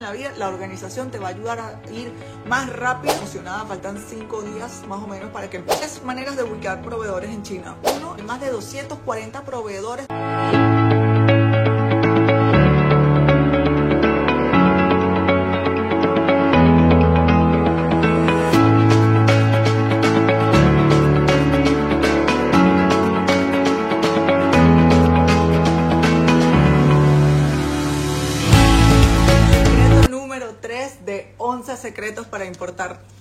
[0.00, 2.12] la vida, la organización te va a ayudar a ir
[2.46, 3.12] más rápido.
[3.14, 7.42] Emocionada, faltan cinco días más o menos para que empieces maneras de ubicar proveedores en
[7.42, 7.74] China.
[7.96, 10.06] Uno, más de 240 proveedores.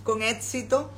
[0.04, 0.92] Con éxito.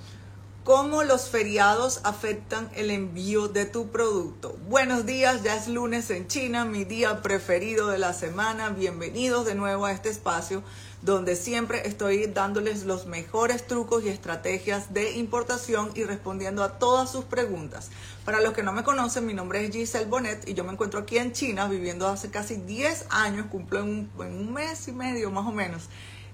[0.65, 4.57] ¿Cómo los feriados afectan el envío de tu producto?
[4.67, 8.69] Buenos días, ya es lunes en China, mi día preferido de la semana.
[8.69, 10.61] Bienvenidos de nuevo a este espacio
[11.01, 17.09] donde siempre estoy dándoles los mejores trucos y estrategias de importación y respondiendo a todas
[17.09, 17.89] sus preguntas.
[18.25, 20.99] Para los que no me conocen, mi nombre es Giselle Bonet y yo me encuentro
[20.99, 25.47] aquí en China viviendo hace casi 10 años, cumplo en un mes y medio más
[25.47, 25.83] o menos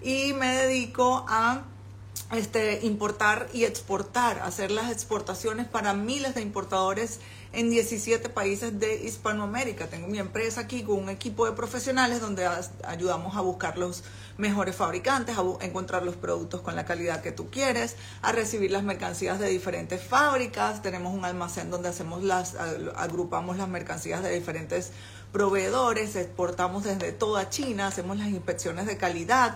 [0.02, 1.64] y me dedico a
[2.32, 7.20] este, importar y exportar, hacer las exportaciones para miles de importadores
[7.54, 9.88] en 17 países de Hispanoamérica.
[9.88, 12.50] Tengo mi empresa aquí con un equipo de profesionales donde
[12.86, 14.04] ayudamos a buscar los
[14.38, 18.84] mejores fabricantes, a encontrar los productos con la calidad que tú quieres, a recibir las
[18.84, 20.82] mercancías de diferentes fábricas.
[20.82, 22.56] Tenemos un almacén donde hacemos las,
[22.96, 24.92] agrupamos las mercancías de diferentes
[25.32, 29.56] proveedores, exportamos desde toda China, hacemos las inspecciones de calidad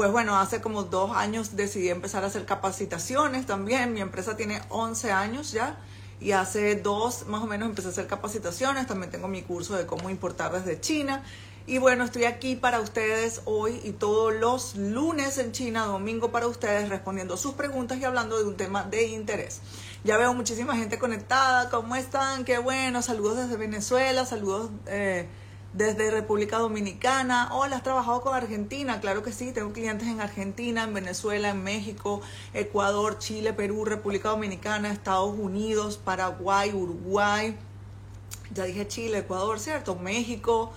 [0.00, 3.92] pues bueno, hace como dos años decidí empezar a hacer capacitaciones también.
[3.92, 5.78] Mi empresa tiene 11 años ya
[6.22, 8.86] y hace dos más o menos empecé a hacer capacitaciones.
[8.86, 11.22] También tengo mi curso de cómo importar desde China.
[11.66, 16.46] Y bueno, estoy aquí para ustedes hoy y todos los lunes en China, domingo para
[16.46, 19.60] ustedes, respondiendo sus preguntas y hablando de un tema de interés.
[20.02, 21.68] Ya veo muchísima gente conectada.
[21.68, 22.46] ¿Cómo están?
[22.46, 23.02] Qué bueno.
[23.02, 25.28] Saludos desde Venezuela, saludos eh,
[25.72, 27.50] desde República Dominicana.
[27.52, 29.00] Hola, ¿has trabajado con Argentina?
[29.00, 32.20] Claro que sí, tengo clientes en Argentina, en Venezuela, en México,
[32.54, 37.56] Ecuador, Chile, Perú, República Dominicana, Estados Unidos, Paraguay, Uruguay.
[38.52, 39.94] Ya dije Chile, Ecuador, ¿cierto?
[39.94, 40.72] México,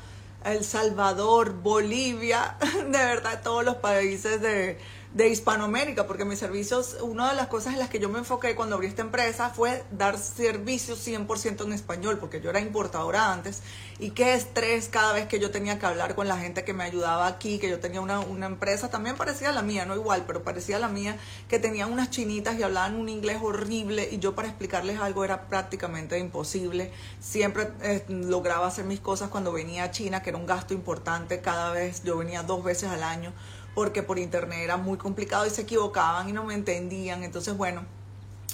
[0.45, 4.77] El Salvador, Bolivia, de verdad todos los países de,
[5.13, 8.55] de Hispanoamérica, porque mis servicios, una de las cosas en las que yo me enfoqué
[8.55, 13.61] cuando abrí esta empresa fue dar servicios 100% en español, porque yo era importadora antes,
[13.99, 16.83] y qué estrés cada vez que yo tenía que hablar con la gente que me
[16.83, 20.43] ayudaba aquí, que yo tenía una, una empresa, también parecía la mía, no igual, pero
[20.43, 24.47] parecía la mía, que tenían unas chinitas y hablaban un inglés horrible, y yo para
[24.47, 30.23] explicarles algo era prácticamente imposible, siempre eh, lograba hacer mis cosas cuando venía a China,
[30.23, 33.31] que era un gasto importante, cada vez, yo venía dos veces al año,
[33.75, 37.23] porque por internet era muy complicado y se equivocaban y no me entendían.
[37.23, 37.83] Entonces, bueno,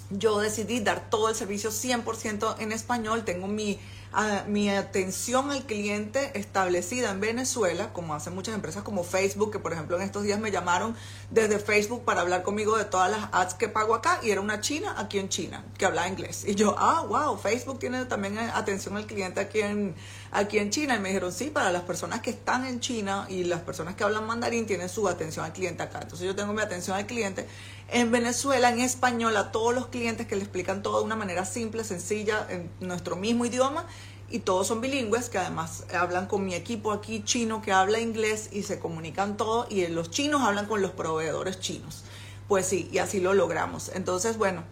[0.09, 3.25] yo decidí dar todo el servicio 100% en español.
[3.25, 3.79] Tengo mi
[4.47, 9.71] mi atención al cliente establecida en Venezuela, como hacen muchas empresas como Facebook, que por
[9.71, 10.95] ejemplo en estos días me llamaron
[11.29, 14.61] desde Facebook para hablar conmigo de todas las ads que pago acá, y era una
[14.61, 16.43] china aquí en China, que hablaba inglés.
[16.47, 19.95] Y yo, ah, wow, Facebook tiene también atención al cliente aquí en,
[20.31, 20.95] aquí en China.
[20.95, 24.03] Y me dijeron, sí, para las personas que están en China y las personas que
[24.03, 25.99] hablan mandarín tienen su atención al cliente acá.
[26.01, 27.47] Entonces yo tengo mi atención al cliente
[27.89, 31.45] en Venezuela en español a todos los clientes que le explican todo de una manera
[31.45, 33.85] simple, sencilla, en nuestro mismo idioma
[34.31, 38.49] y todos son bilingües que además hablan con mi equipo aquí chino que habla inglés
[38.51, 42.03] y se comunican todo y los chinos hablan con los proveedores chinos.
[42.47, 43.91] Pues sí, y así lo logramos.
[43.93, 44.63] Entonces, bueno,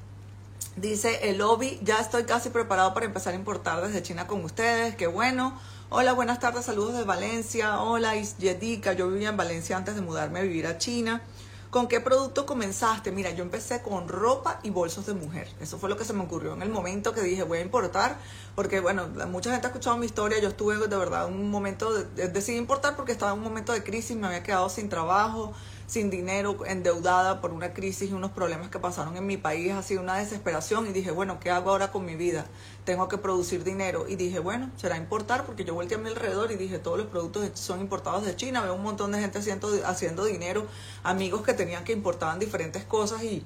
[0.78, 4.96] dice el lobby, ya estoy casi preparado para empezar a importar desde China con ustedes,
[4.96, 5.60] qué bueno.
[5.90, 7.82] Hola, buenas tardes, saludos de Valencia.
[7.82, 11.22] Hola, Yedica, yo vivía en Valencia antes de mudarme a vivir a China.
[11.70, 13.12] ¿Con qué producto comenzaste?
[13.12, 15.50] Mira, yo empecé con ropa y bolsos de mujer.
[15.60, 18.18] Eso fue lo que se me ocurrió en el momento que dije voy a importar,
[18.56, 20.40] porque bueno, mucha gente ha escuchado mi historia.
[20.40, 23.84] Yo estuve de verdad un momento, de, decidí importar porque estaba en un momento de
[23.84, 25.54] crisis, me había quedado sin trabajo
[25.88, 29.82] sin dinero, endeudada por una crisis y unos problemas que pasaron en mi país, ha
[29.82, 32.46] sido una desesperación y dije, bueno, ¿qué hago ahora con mi vida?
[32.84, 36.52] Tengo que producir dinero y dije, bueno, será importar porque yo volteé a mi alrededor
[36.52, 39.70] y dije, todos los productos son importados de China, veo un montón de gente haciendo,
[39.86, 40.68] haciendo dinero,
[41.04, 43.46] amigos que tenían que importaban diferentes cosas y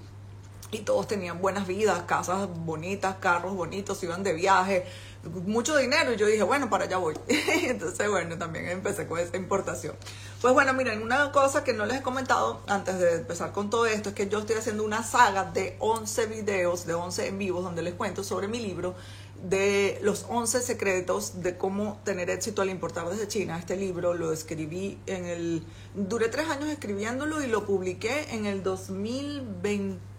[0.71, 4.85] y todos tenían buenas vidas, casas bonitas, carros bonitos, iban de viaje,
[5.23, 7.15] mucho dinero y yo dije, bueno, para allá voy.
[7.27, 9.95] Entonces, bueno, también empecé con esa importación.
[10.41, 13.85] Pues bueno, miren, una cosa que no les he comentado antes de empezar con todo
[13.85, 17.63] esto es que yo estoy haciendo una saga de 11 videos, de 11 en vivos,
[17.63, 18.95] donde les cuento sobre mi libro
[19.44, 23.59] de los 11 secretos de cómo tener éxito al importar desde China.
[23.59, 25.63] Este libro lo escribí en el...
[25.94, 30.10] Duré tres años escribiéndolo y lo publiqué en el 2020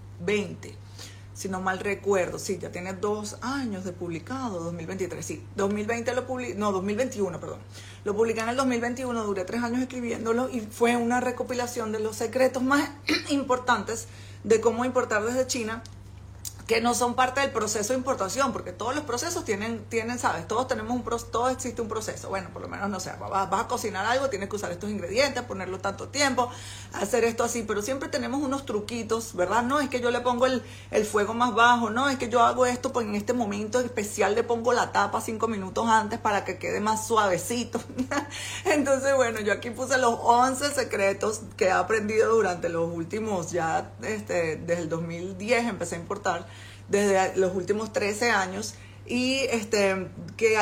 [1.34, 2.38] si no mal recuerdo.
[2.38, 5.44] Sí, ya tiene dos años de publicado, 2023, sí.
[5.56, 7.58] 2020 lo publicó, no, 2021, perdón.
[8.04, 12.16] Lo publiqué en el 2021, duré tres años escribiéndolo y fue una recopilación de los
[12.16, 12.90] secretos más
[13.30, 14.08] importantes
[14.44, 15.82] de cómo importar desde China
[16.72, 20.48] que no son parte del proceso de importación, porque todos los procesos tienen, tienen sabes,
[20.48, 22.30] todos tenemos un proceso, todo existe un proceso.
[22.30, 24.88] Bueno, por lo menos no sé, vas, vas, a cocinar algo, tienes que usar estos
[24.88, 26.48] ingredientes, ponerlo tanto tiempo,
[26.94, 29.62] hacer esto así, pero siempre tenemos unos truquitos, ¿verdad?
[29.64, 32.40] No es que yo le pongo el, el fuego más bajo, no es que yo
[32.40, 36.46] hago esto, pues en este momento especial le pongo la tapa cinco minutos antes para
[36.46, 37.82] que quede más suavecito.
[38.64, 43.92] Entonces, bueno, yo aquí puse los 11 secretos que he aprendido durante los últimos, ya
[44.02, 46.46] este, desde el 2010 empecé a importar
[46.88, 48.74] desde los últimos 13 años
[49.06, 50.56] y este, que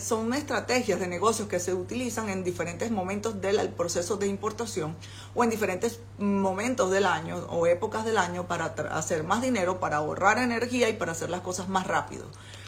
[0.00, 4.96] son estrategias de negocios que se utilizan en diferentes momentos del proceso de importación
[5.34, 9.98] o en diferentes momentos del año o épocas del año para hacer más dinero, para
[9.98, 12.24] ahorrar energía y para hacer las cosas más rápido.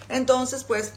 [0.08, 0.92] Entonces, pues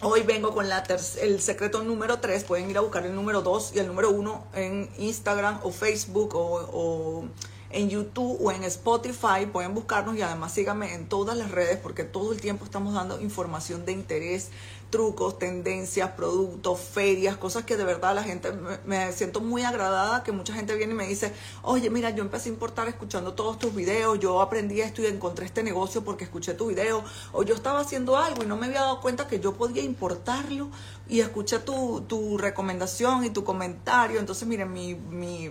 [0.00, 0.84] Hoy vengo con la
[1.22, 2.44] el secreto número 3.
[2.44, 6.34] Pueden ir a buscar el número 2 y el número 1 en Instagram o Facebook
[6.34, 7.24] o
[7.74, 9.46] en YouTube o en Spotify.
[9.52, 13.20] Pueden buscarnos y además síganme en todas las redes porque todo el tiempo estamos dando
[13.20, 14.50] información de interés,
[14.90, 18.52] trucos, tendencias, productos, ferias, cosas que de verdad la gente
[18.86, 21.32] me, siento muy agradada que mucha gente viene y me dice,
[21.62, 25.46] oye, mira, yo empecé a importar escuchando todos tus videos, yo aprendí esto y encontré
[25.46, 28.82] este negocio porque escuché tu video, o yo estaba haciendo algo y no me había
[28.82, 30.70] dado cuenta que yo podía importarlo
[31.08, 34.20] y escuché tu, tu recomendación y tu comentario.
[34.20, 35.50] Entonces, miren, mi, mi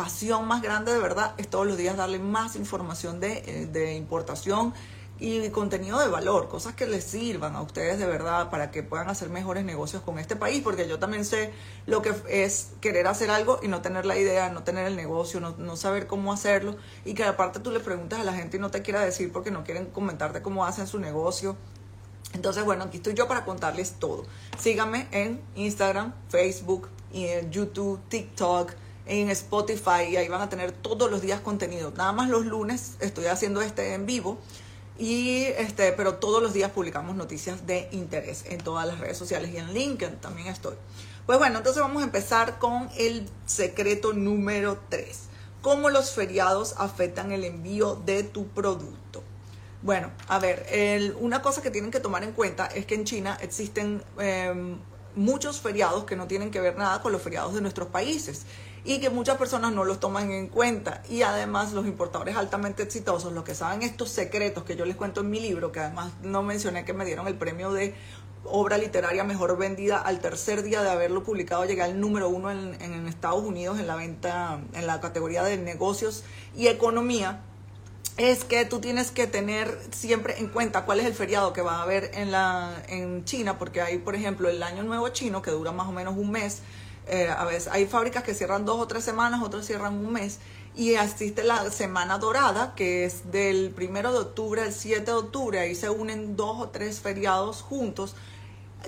[0.00, 3.96] pasión más grande de verdad es todos los días darle más información de, eh, de
[3.96, 4.72] importación
[5.18, 9.10] y contenido de valor, cosas que les sirvan a ustedes de verdad para que puedan
[9.10, 11.52] hacer mejores negocios con este país, porque yo también sé
[11.84, 15.38] lo que es querer hacer algo y no tener la idea, no tener el negocio,
[15.38, 18.60] no, no saber cómo hacerlo y que aparte tú le preguntas a la gente y
[18.60, 21.56] no te quiera decir porque no quieren comentarte cómo hacen su negocio.
[22.32, 24.24] Entonces, bueno, aquí estoy yo para contarles todo.
[24.58, 26.88] Síganme en Instagram, Facebook,
[27.50, 28.72] YouTube, TikTok,
[29.10, 31.92] en Spotify y ahí van a tener todos los días contenido.
[31.96, 34.38] Nada más los lunes estoy haciendo este en vivo
[34.98, 39.50] y este, pero todos los días publicamos noticias de interés en todas las redes sociales
[39.52, 40.76] y en LinkedIn también estoy.
[41.26, 45.18] Pues bueno, entonces vamos a empezar con el secreto número 3.
[45.60, 49.24] ¿Cómo los feriados afectan el envío de tu producto?
[49.82, 53.36] Bueno, a ver, una cosa que tienen que tomar en cuenta es que en China
[53.42, 54.78] existen em,
[55.16, 58.44] muchos feriados que no tienen que ver nada con los feriados de nuestros países
[58.84, 61.02] y que muchas personas no los toman en cuenta.
[61.08, 65.20] Y además los importadores altamente exitosos, los que saben estos secretos que yo les cuento
[65.20, 67.94] en mi libro, que además no mencioné que me dieron el premio de
[68.44, 72.80] obra literaria mejor vendida al tercer día de haberlo publicado, llegué al número uno en,
[72.80, 76.24] en Estados Unidos en la venta, en la categoría de negocios
[76.56, 77.42] y economía
[78.16, 81.76] es que tú tienes que tener siempre en cuenta cuál es el feriado que va
[81.76, 85.50] a haber en, la, en China, porque hay, por ejemplo, el Año Nuevo Chino, que
[85.50, 86.60] dura más o menos un mes,
[87.10, 90.38] eh, a veces hay fábricas que cierran dos o tres semanas, otras cierran un mes.
[90.76, 95.58] Y existe la Semana Dorada, que es del primero de octubre al 7 de octubre.
[95.58, 98.14] Ahí se unen dos o tres feriados juntos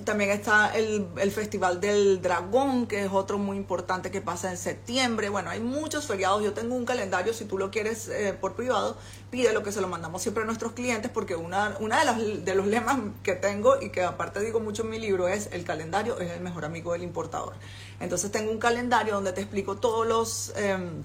[0.04, 5.28] también está el, Festival del Dragón, que es otro muy importante que pasa en septiembre.
[5.28, 6.42] Bueno, hay muchos feriados.
[6.42, 8.96] Yo tengo un calendario, si tú lo quieres eh, por privado,
[9.30, 12.54] pídelo que se lo mandamos siempre a nuestros clientes, porque una, una de, las, de
[12.54, 16.18] los lemas que tengo y que aparte digo mucho en mi libro es el calendario
[16.18, 17.54] es el mejor amigo del importador.
[18.00, 21.02] Entonces tengo un calendario donde te explico todos los, em,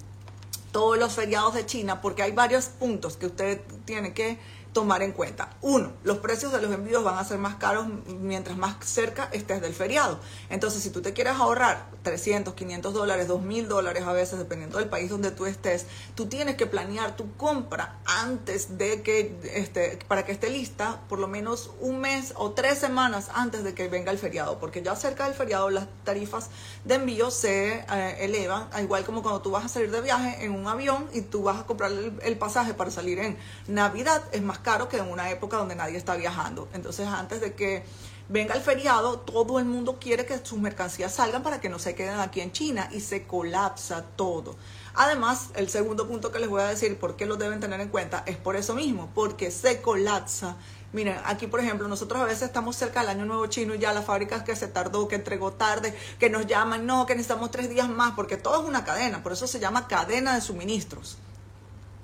[0.71, 4.39] todos los feriados de China, porque hay varios puntos que usted tiene que
[4.77, 5.49] tomar en cuenta.
[5.61, 7.87] Uno, los precios de los envíos van a ser más caros
[8.19, 10.19] mientras más cerca estés del feriado.
[10.51, 14.87] Entonces, si tú te quieres ahorrar 300, 500 dólares, 2000 dólares a veces, dependiendo del
[14.87, 20.25] país donde tú estés, tú tienes que planear tu compra antes de que, este, para
[20.25, 24.11] que esté lista, por lo menos un mes o tres semanas antes de que venga
[24.11, 26.51] el feriado, porque ya cerca del feriado las tarifas
[26.85, 30.51] de envío se eh, elevan, igual como cuando tú vas a salir de viaje en
[30.51, 34.43] un avión y tú vas a comprar el, el pasaje para salir en Navidad, es
[34.43, 36.67] más caro que en una época donde nadie está viajando.
[36.73, 37.85] Entonces, antes de que
[38.27, 41.95] venga el feriado, todo el mundo quiere que sus mercancías salgan para que no se
[41.95, 44.57] queden aquí en China y se colapsa todo.
[44.93, 47.87] Además, el segundo punto que les voy a decir, por qué lo deben tener en
[47.87, 50.57] cuenta, es por eso mismo, porque se colapsa.
[50.91, 53.93] Miren, aquí por ejemplo, nosotros a veces estamos cerca del año nuevo chino y ya
[53.93, 57.69] las fábricas que se tardó, que entregó tarde, que nos llaman, no, que necesitamos tres
[57.69, 61.17] días más, porque todo es una cadena, por eso se llama cadena de suministros.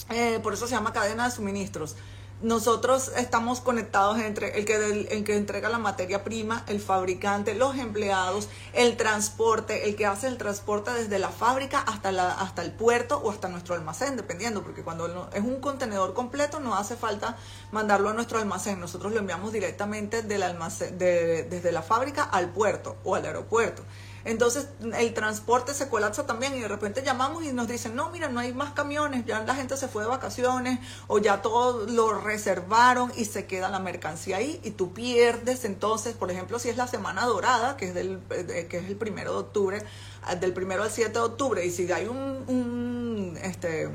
[0.09, 1.95] Eh, por eso se llama cadena de suministros
[2.43, 7.77] nosotros estamos conectados entre el que, el que entrega la materia prima, el fabricante, los
[7.77, 12.73] empleados, el transporte, el que hace el transporte desde la fábrica hasta, la, hasta el
[12.73, 17.37] puerto o hasta nuestro almacén, dependiendo, porque cuando es un contenedor completo no hace falta
[17.71, 22.97] mandarlo a nuestro almacén, nosotros lo enviamos directamente del almacén, desde la fábrica al puerto
[23.05, 23.83] o al aeropuerto.
[24.25, 28.29] Entonces el transporte se colapsa también y de repente llamamos y nos dicen, no, mira,
[28.29, 32.13] no hay más camiones, ya la gente se fue de vacaciones o ya todo lo
[32.13, 35.65] reservaron y se queda la mercancía ahí y tú pierdes.
[35.65, 38.95] Entonces, por ejemplo, si es la semana dorada, que es, del, eh, que es el
[38.95, 39.83] primero de octubre,
[40.23, 43.89] ah, del primero al 7 de octubre, y si hay un, un este,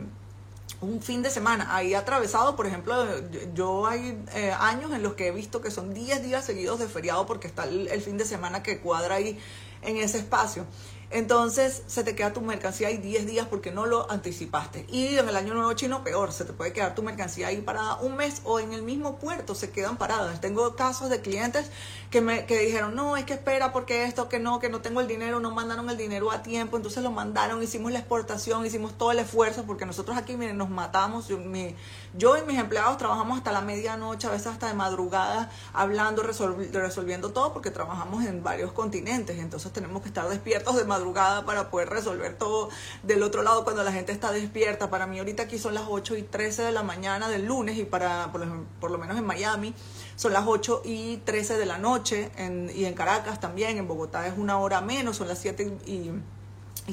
[0.80, 2.94] un fin de semana ahí atravesado, por ejemplo,
[3.54, 6.86] yo hay eh, años en los que he visto que son 10 días seguidos de
[6.86, 9.38] feriado porque está el fin de semana que cuadra ahí
[9.82, 10.66] en ese espacio.
[11.10, 14.84] Entonces se te queda tu mercancía ahí 10 días porque no lo anticipaste.
[14.90, 17.96] Y en el año nuevo chino peor, se te puede quedar tu mercancía ahí parada
[18.00, 20.42] un mes o en el mismo puerto se quedan paradas.
[20.42, 21.70] Tengo casos de clientes
[22.10, 25.00] que me que dijeron, no, hay que espera porque esto, que no, que no tengo
[25.00, 28.92] el dinero, no mandaron el dinero a tiempo, entonces lo mandaron, hicimos la exportación, hicimos
[28.98, 31.28] todo el esfuerzo porque nosotros aquí, miren, nos matamos.
[32.14, 37.30] Yo y mis empleados trabajamos hasta la medianoche, a veces hasta de madrugada, hablando, resolviendo
[37.30, 41.70] todo porque trabajamos en varios continentes, entonces tenemos que estar despiertos de madrugada madrugada para
[41.70, 42.68] poder resolver todo
[43.02, 44.90] del otro lado cuando la gente está despierta.
[44.90, 47.84] Para mí ahorita aquí son las 8 y 13 de la mañana del lunes y
[47.84, 49.74] para por lo, menos en Miami
[50.16, 52.30] son las 8 y 13 de la noche
[52.74, 56.12] y en Caracas también, en Bogotá es una hora menos, son las 7 y y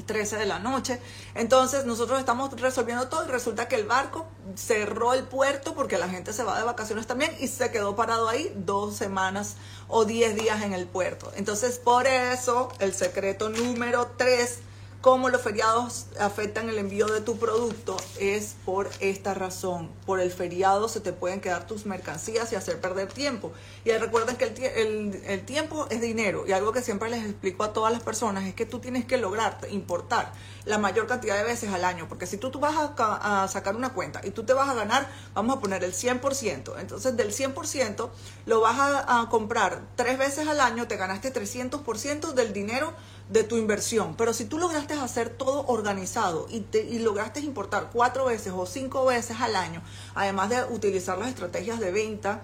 [0.02, 1.00] 13 de la noche.
[1.34, 6.08] Entonces nosotros estamos resolviendo todo y resulta que el barco cerró el puerto porque la
[6.08, 9.56] gente se va de vacaciones también y se quedó parado ahí dos semanas
[9.88, 11.32] o 10 días en el puerto.
[11.36, 14.58] Entonces por eso el secreto número 3
[15.06, 19.88] cómo los feriados afectan el envío de tu producto es por esta razón.
[20.04, 23.52] Por el feriado se te pueden quedar tus mercancías y hacer perder tiempo.
[23.84, 26.44] Y recuerden que el, el, tiempo es dinero.
[26.48, 29.16] Y algo que siempre les explico a todas las personas es que tú tienes que
[29.16, 30.32] lograr importar
[30.64, 32.08] la mayor cantidad de veces al año.
[32.08, 35.08] Porque si tú, tú vas a, sacar una cuenta y tú te vas a ganar,
[35.34, 36.80] vamos a poner el 100%.
[36.80, 38.10] Entonces del 100%
[38.46, 42.92] lo vas a, a comprar tres veces al año, te ganaste 300% del dinero
[43.28, 44.14] de tu inversión.
[44.16, 48.66] Pero si tú lograste hacer todo organizado y, te, y lograste importar cuatro veces o
[48.66, 49.82] cinco veces al año,
[50.14, 52.42] además de utilizar las estrategias de venta,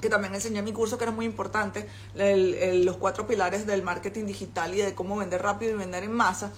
[0.00, 4.26] que también enseñé en mi curso que era muy importante, los cuatro pilares del marketing
[4.26, 6.52] digital y de cómo vender rápido y vender en masa,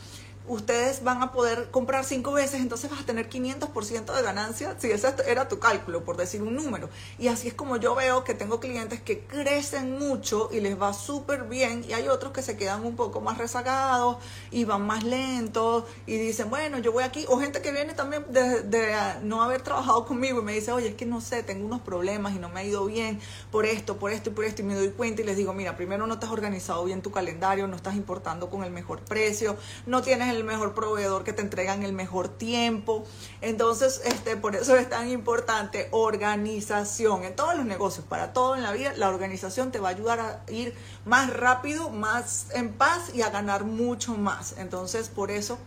[0.47, 4.91] ustedes van a poder comprar cinco veces, entonces vas a tener 500% de ganancia, si
[4.91, 6.91] ese era tu cálculo, por decir un número.
[7.19, 10.93] Y así es como yo veo que tengo clientes que crecen mucho y les va
[10.93, 14.19] súper bien, y hay otros que se quedan un poco más rezagados
[14.51, 18.25] y van más lentos y dicen, bueno, yo voy aquí, o gente que viene también
[18.31, 21.81] de, no haber trabajado conmigo y me dice, oye, es que no sé, tengo unos
[21.81, 23.19] problemas y no me ha ido bien
[23.51, 25.77] por esto, por esto y por esto, y me doy cuenta y les digo, mira,
[25.77, 29.57] primero no te has organizado bien tu calendario, no estás importando con el mejor precio,
[29.87, 33.05] no tienes el mejor proveedor que te entregan el mejor tiempo.
[33.41, 38.65] Entonces, este, por eso es tan importante organización en todos los negocios, para todo en
[38.65, 40.75] la vida, la organización te va a ayudar a ir
[41.05, 44.57] más rápido, más en paz y a ganar mucho más.
[44.59, 45.59] Entonces, por eso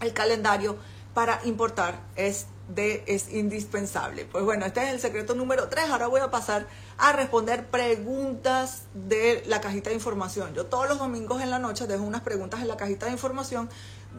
[0.00, 0.76] el calendario
[1.14, 4.24] para importar es de es indispensable.
[4.24, 5.90] Pues bueno, este es el secreto número 3.
[5.90, 6.66] Ahora voy a pasar
[6.96, 10.54] a responder preguntas de la cajita de información.
[10.54, 13.68] Yo todos los domingos en la noche dejo unas preguntas en la cajita de información.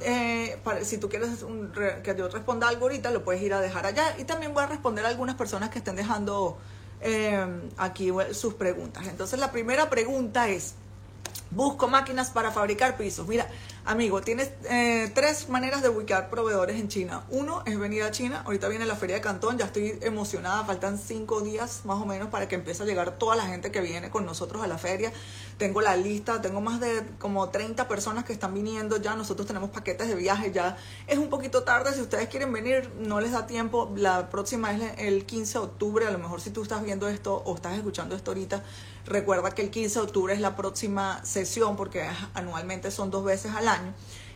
[0.01, 1.29] Eh, si tú quieres
[2.03, 4.15] que yo responda algo ahorita, lo puedes ir a dejar allá.
[4.17, 6.57] Y también voy a responder a algunas personas que estén dejando
[7.01, 7.45] eh,
[7.77, 9.07] aquí sus preguntas.
[9.07, 10.75] Entonces la primera pregunta es,
[11.51, 13.27] busco máquinas para fabricar pisos.
[13.27, 13.47] Mira,
[13.87, 17.23] Amigo, tienes eh, tres maneras de ubicar proveedores en China.
[17.29, 18.41] Uno es venir a China.
[18.43, 19.59] Ahorita viene la feria de Cantón.
[19.59, 20.65] Ya estoy emocionada.
[20.65, 23.81] Faltan cinco días más o menos para que empiece a llegar toda la gente que
[23.81, 25.13] viene con nosotros a la feria.
[25.59, 26.41] Tengo la lista.
[26.41, 29.15] Tengo más de como 30 personas que están viniendo ya.
[29.15, 30.77] Nosotros tenemos paquetes de viaje ya.
[31.05, 31.93] Es un poquito tarde.
[31.93, 33.93] Si ustedes quieren venir, no les da tiempo.
[33.95, 36.07] La próxima es el 15 de octubre.
[36.07, 38.63] A lo mejor si tú estás viendo esto o estás escuchando esto ahorita,
[39.05, 43.53] recuerda que el 15 de octubre es la próxima sesión porque anualmente son dos veces
[43.53, 43.74] al año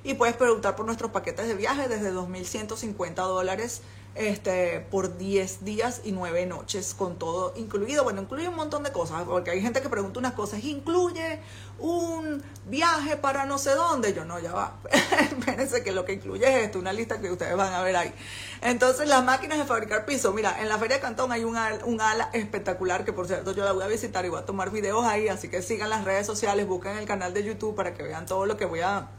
[0.03, 3.81] y puedes preguntar por nuestros paquetes de viaje desde 2.150 dólares
[4.15, 8.03] este, por 10 días y 9 noches con todo incluido.
[8.03, 11.39] Bueno, incluye un montón de cosas, porque hay gente que pregunta unas cosas, incluye
[11.79, 14.13] un viaje para no sé dónde.
[14.13, 14.77] Yo no, ya va.
[15.21, 18.13] Espérense que lo que incluye es esto, una lista que ustedes van a ver ahí.
[18.61, 20.33] Entonces, las máquinas de fabricar piso.
[20.33, 23.65] Mira, en la Feria de Cantón hay un un ala espectacular que, por cierto, yo
[23.65, 25.27] la voy a visitar y voy a tomar videos ahí.
[25.27, 28.45] Así que sigan las redes sociales, busquen el canal de YouTube para que vean todo
[28.45, 29.09] lo que voy a,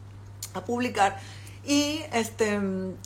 [0.55, 1.19] a publicar
[1.63, 2.59] Y, este,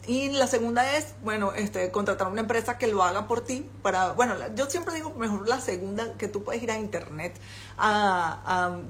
[0.06, 3.68] y la segunda es, bueno, este, contratar una empresa que lo haga por ti.
[3.82, 7.34] Para, bueno, yo siempre digo mejor la segunda, que tú puedes ir a internet.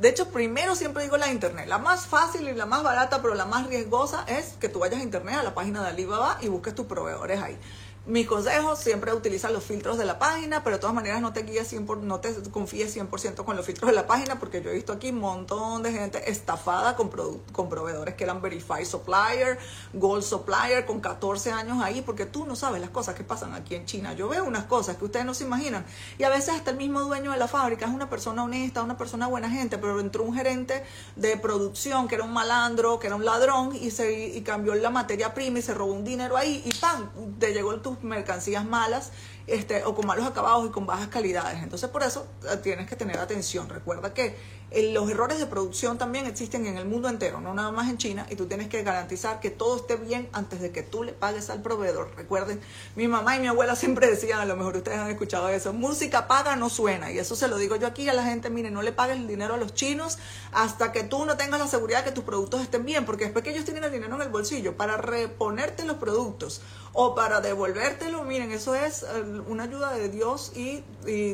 [0.00, 1.66] de hecho, primero siempre digo la internet.
[1.66, 5.00] La más fácil y la más barata, pero la más riesgosa es que tú vayas
[5.00, 7.58] a internet, a la página de Alibaba y busques tus proveedores ahí.
[8.06, 11.42] Mi consejo, siempre utiliza los filtros de la página, pero de todas maneras no te
[11.42, 14.74] guíes 100%, no te confíes 100% con los filtros de la página, porque yo he
[14.74, 17.08] visto aquí un montón de gente estafada con,
[17.52, 19.58] con proveedores que eran Verified Supplier,
[19.94, 23.74] Gold Supplier, con 14 años ahí, porque tú no sabes las cosas que pasan aquí
[23.74, 24.12] en China.
[24.12, 25.86] Yo veo unas cosas que ustedes no se imaginan,
[26.18, 28.98] y a veces hasta el mismo dueño de la fábrica es una persona honesta, una
[28.98, 30.84] persona buena gente, pero entró un gerente
[31.16, 34.90] de producción que era un malandro, que era un ladrón, y, se, y cambió la
[34.90, 37.08] materia prima y se robó un dinero ahí, y ¡pam!
[37.38, 39.12] Te llegó tu mercancías malas
[39.46, 41.62] este, o con malos acabados y con bajas calidades.
[41.62, 43.68] Entonces por eso eh, tienes que tener atención.
[43.68, 44.34] Recuerda que
[44.70, 47.96] eh, los errores de producción también existen en el mundo entero, no nada más en
[47.96, 51.12] China, y tú tienes que garantizar que todo esté bien antes de que tú le
[51.12, 52.12] pagues al proveedor.
[52.16, 52.60] Recuerden,
[52.96, 56.26] mi mamá y mi abuela siempre decían, a lo mejor ustedes han escuchado eso, música
[56.26, 58.82] paga no suena, y eso se lo digo yo aquí a la gente, mire, no
[58.82, 60.18] le pagues el dinero a los chinos
[60.52, 63.44] hasta que tú no tengas la seguridad de que tus productos estén bien, porque después
[63.44, 66.62] que ellos tienen el dinero en el bolsillo para reponerte los productos
[66.94, 70.82] o para devolvértelo, miren, eso es eh, una ayuda de Dios y,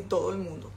[0.09, 0.69] todo el mundo.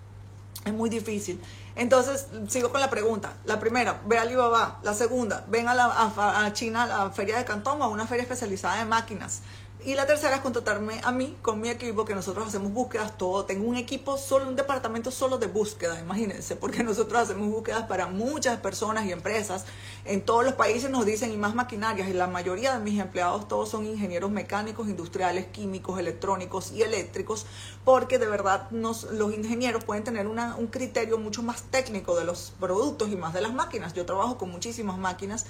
[0.64, 1.40] Es muy difícil.
[1.74, 3.32] Entonces, sigo con la pregunta.
[3.44, 4.78] La primera, ve a Alibaba.
[4.82, 8.06] La segunda, ven a, la, a, a China, a la feria de Cantón a una
[8.06, 9.40] feria especializada de máquinas.
[9.86, 13.44] Y la tercera es contratarme a mí con mi equipo, que nosotros hacemos búsquedas todo.
[13.44, 18.06] Tengo un equipo solo, un departamento solo de búsqueda, imagínense, porque nosotros hacemos búsquedas para
[18.06, 19.66] muchas personas y empresas
[20.06, 22.08] en todos los países, nos dicen, y más maquinarias.
[22.08, 27.44] Y la mayoría de mis empleados todos son ingenieros mecánicos, industriales, químicos, electrónicos y eléctricos,
[27.84, 32.24] porque de verdad nos, los ingenieros pueden tener una, un criterio mucho más técnico de
[32.24, 33.92] los productos y más de las máquinas.
[33.92, 35.44] Yo trabajo con muchísimas máquinas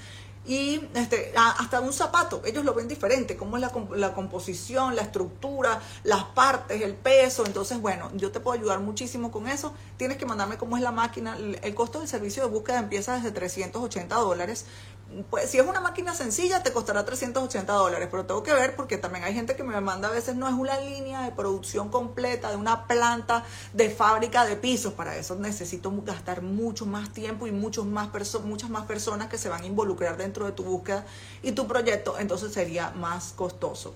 [0.46, 5.02] y este, hasta un zapato, ellos lo ven diferente, cómo es la, la, composición, la
[5.02, 7.46] estructura, las partes, el peso.
[7.46, 9.72] Entonces, bueno, yo te puedo ayudar muchísimo con eso.
[9.96, 11.38] Tienes que mandarme cómo es la máquina.
[11.62, 14.66] El costo del servicio de búsqueda empieza desde 380 dólares
[15.30, 18.98] pues si es una máquina sencilla te costará 380 dólares, pero tengo que ver porque
[18.98, 22.50] también hay gente que me manda a veces no es una línea de producción completa
[22.50, 27.52] de una planta de fábrica de pisos, para eso necesito gastar mucho más tiempo y
[27.52, 28.08] muchos más
[28.44, 31.04] muchas más personas que se van a involucrar dentro de tu búsqueda
[31.42, 33.94] y tu proyecto, entonces sería más costoso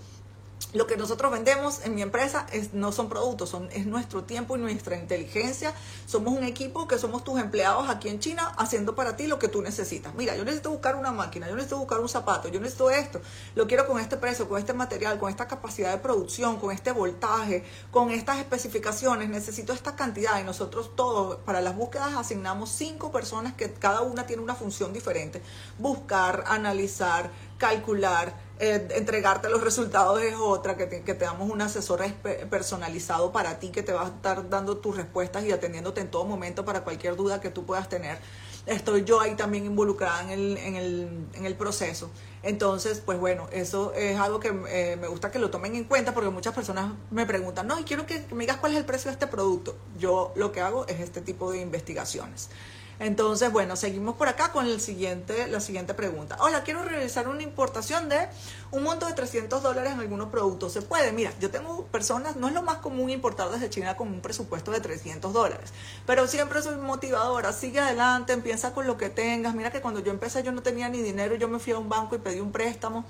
[0.75, 4.57] lo que nosotros vendemos en mi empresa es, no son productos, son, es nuestro tiempo
[4.57, 5.73] y nuestra inteligencia.
[6.07, 9.49] Somos un equipo que somos tus empleados aquí en China haciendo para ti lo que
[9.49, 10.15] tú necesitas.
[10.15, 13.21] Mira, yo necesito buscar una máquina, yo necesito buscar un zapato, yo necesito esto,
[13.55, 16.93] lo quiero con este precio, con este material, con esta capacidad de producción, con este
[16.93, 23.11] voltaje, con estas especificaciones, necesito esta cantidad y nosotros todos para las búsquedas asignamos cinco
[23.11, 25.41] personas que cada una tiene una función diferente.
[25.79, 31.61] Buscar, analizar, calcular, eh, entregarte los resultados es otra, que te, que te damos un
[31.61, 32.05] asesor
[32.51, 36.25] personalizado para ti que te va a estar dando tus respuestas y atendiéndote en todo
[36.25, 38.19] momento para cualquier duda que tú puedas tener.
[38.67, 42.11] Estoy yo ahí también involucrada en el, en el, en el proceso.
[42.43, 46.13] Entonces, pues bueno, eso es algo que eh, me gusta que lo tomen en cuenta
[46.13, 49.11] porque muchas personas me preguntan, no, y quiero que me digas cuál es el precio
[49.11, 49.77] de este producto.
[49.99, 52.51] Yo lo que hago es este tipo de investigaciones.
[53.01, 56.37] Entonces, bueno, seguimos por acá con el siguiente, la siguiente pregunta.
[56.41, 58.29] Hola, quiero realizar una importación de
[58.73, 60.73] un monto de 300 dólares en algunos productos.
[60.73, 61.13] ¿Se puede?
[61.13, 64.73] Mira, yo tengo personas, no es lo más común importar desde China con un presupuesto
[64.73, 65.73] de 300 dólares,
[66.07, 67.53] pero siempre soy motivadora.
[67.53, 69.55] Sigue adelante, empieza con lo que tengas.
[69.55, 71.89] Mira que cuando yo empecé yo no tenía ni dinero, yo me fui a un
[71.89, 73.05] banco y pedí un préstamo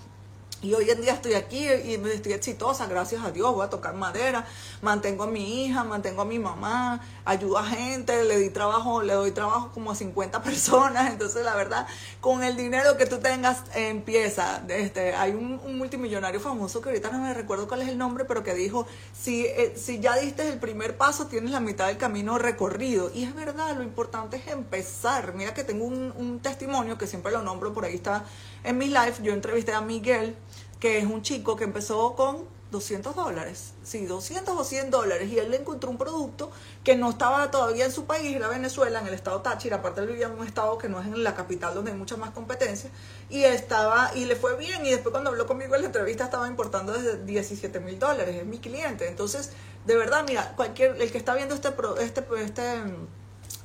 [0.60, 3.94] y hoy en día estoy aquí y estoy exitosa, gracias a Dios, voy a tocar
[3.94, 4.44] madera,
[4.82, 9.12] mantengo a mi hija, mantengo a mi mamá, ayudo a gente, le di trabajo, le
[9.12, 11.86] doy trabajo como a 50 personas, entonces la verdad,
[12.20, 14.62] con el dinero que tú tengas empieza.
[14.68, 18.42] Este, hay un, multimillonario famoso que ahorita no me recuerdo cuál es el nombre, pero
[18.42, 22.36] que dijo, si, eh, si ya diste el primer paso, tienes la mitad del camino
[22.36, 23.12] recorrido.
[23.14, 25.34] Y es verdad, lo importante es empezar.
[25.34, 28.24] Mira que tengo un, un testimonio que siempre lo nombro, por ahí está
[28.64, 30.36] en mi live, yo entrevisté a Miguel
[30.80, 35.38] que es un chico que empezó con 200 dólares, sí, 200 o 100 dólares, y
[35.38, 36.50] él le encontró un producto
[36.84, 40.08] que no estaba todavía en su país, era Venezuela, en el estado Táchira, aparte él
[40.08, 42.90] vivía en un estado que no es en la capital donde hay mucha más competencia,
[43.30, 46.46] y estaba, y le fue bien, y después cuando habló conmigo en la entrevista estaba
[46.46, 49.52] importando desde 17 mil dólares, es mi cliente, entonces,
[49.86, 52.82] de verdad, mira, cualquier, el que está viendo este, este, este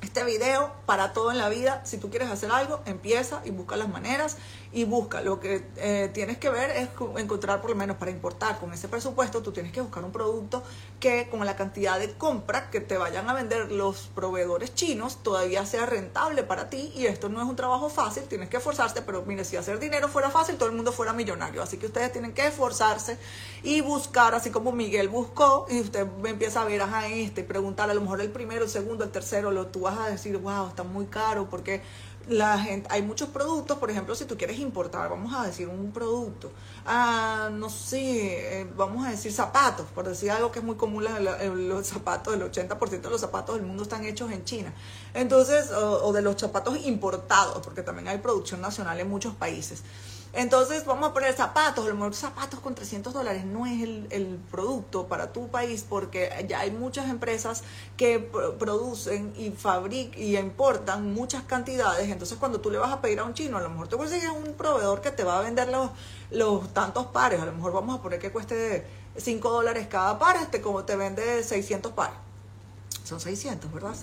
[0.04, 1.80] este video para todo en la vida.
[1.84, 4.36] Si tú quieres hacer algo, empieza y busca las maneras
[4.74, 5.20] y busca.
[5.20, 8.88] Lo que eh, tienes que ver es encontrar, por lo menos para importar con ese
[8.88, 10.64] presupuesto, tú tienes que buscar un producto
[10.98, 15.64] que con la cantidad de compra que te vayan a vender los proveedores chinos todavía
[15.64, 16.92] sea rentable para ti.
[16.96, 20.08] Y esto no es un trabajo fácil, tienes que esforzarte, pero mire, si hacer dinero
[20.08, 21.62] fuera fácil, todo el mundo fuera millonario.
[21.62, 23.16] Así que ustedes tienen que esforzarse
[23.62, 27.94] y buscar, así como Miguel buscó, y usted empieza a ver, ajá, este, preguntar a
[27.94, 30.82] lo mejor el primero, el segundo, el tercero, lo tú vas a decir, wow, está
[30.82, 31.80] muy caro, porque
[32.28, 35.92] la gente, hay muchos productos, por ejemplo, si tú quieres importar, vamos a decir un
[35.92, 36.50] producto,
[36.86, 41.04] ah, no sé, eh, vamos a decir zapatos, por decir algo que es muy común,
[41.04, 44.72] los zapatos, el 80% de los zapatos del mundo están hechos en China.
[45.12, 49.82] Entonces, o de los zapatos importados, porque también hay producción nacional en muchos países.
[50.36, 54.38] Entonces vamos a poner zapatos, a lo mejor zapatos con 300 dólares no es el,
[54.50, 57.62] producto para tu país porque ya hay muchas empresas
[57.96, 58.18] que
[58.58, 62.10] producen y fabrican y importan muchas cantidades.
[62.10, 64.30] Entonces cuando tú le vas a pedir a un chino, a lo mejor te consigues
[64.30, 65.68] un proveedor que te va a vender
[66.30, 67.40] los, tantos pares.
[67.40, 68.84] A lo mejor vamos a poner que cueste
[69.16, 72.16] 5 dólares cada par, este como te vende 600 pares
[73.04, 73.94] son 600, ¿verdad?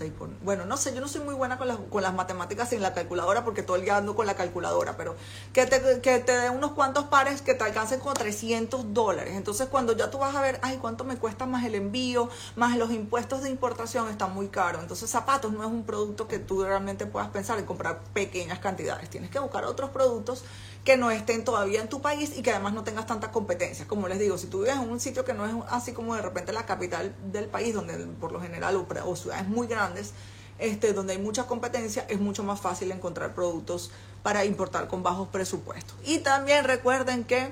[0.44, 2.94] bueno, no sé, yo no soy muy buena con las, con las matemáticas sin la
[2.94, 5.16] calculadora porque todo el día ando con la calculadora, pero
[5.54, 9.34] que te, que te dé unos cuantos pares que te alcancen con 300 dólares.
[9.36, 12.78] Entonces, cuando ya tú vas a ver, ay, ¿cuánto me cuesta más el envío, más
[12.78, 14.08] los impuestos de importación?
[14.10, 14.80] Está muy caro.
[14.80, 19.10] Entonces, zapatos no es un producto que tú realmente puedas pensar en comprar pequeñas cantidades.
[19.10, 20.44] Tienes que buscar otros productos
[20.84, 23.88] que no estén todavía en tu país y que además no tengas tanta competencia.
[23.88, 26.22] Como les digo, si tú vives en un sitio que no es así como de
[26.22, 30.14] repente la capital del país, donde por lo general o, ciudades muy grandes,
[30.58, 33.92] este, donde hay mucha competencia, es mucho más fácil encontrar productos
[34.24, 35.96] para importar con bajos presupuestos.
[36.04, 37.52] Y también recuerden que,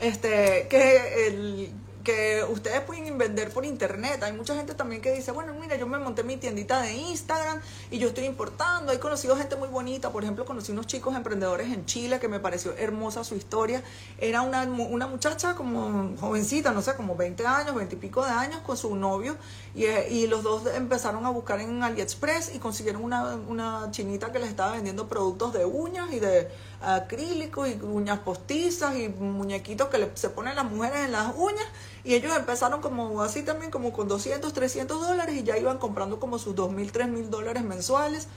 [0.00, 4.22] este, que el, que ustedes pueden vender por internet.
[4.22, 7.60] Hay mucha gente también que dice, bueno, mira, yo me monté mi tiendita de Instagram
[7.90, 8.92] y yo estoy importando.
[8.92, 10.10] He conocido gente muy bonita.
[10.10, 13.82] Por ejemplo, conocí unos chicos emprendedores en Chile que me pareció hermosa su historia.
[14.18, 18.30] Era una, una muchacha como jovencita, no sé, como 20 años, 20 y pico de
[18.30, 19.36] años con su novio.
[19.74, 24.38] Y, y los dos empezaron a buscar en AliExpress y consiguieron una, una chinita que
[24.38, 26.48] les estaba vendiendo productos de uñas y de
[26.84, 31.66] acrílicos y uñas postizas y muñequitos que se ponen las mujeres en las uñas.
[32.04, 36.20] Y ellos empezaron como así también como con 200, 300 dólares y ya iban comprando
[36.20, 38.28] como sus 2.000, 3.000 dólares mensuales.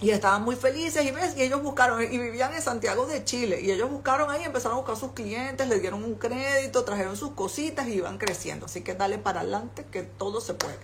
[0.00, 3.62] Y estaban muy felices y ves y ellos buscaron y vivían en Santiago de Chile
[3.62, 7.30] y ellos buscaron ahí empezaron a buscar sus clientes les dieron un crédito trajeron sus
[7.30, 8.66] cositas y iban creciendo.
[8.66, 10.76] Así que dale para adelante que todo se puede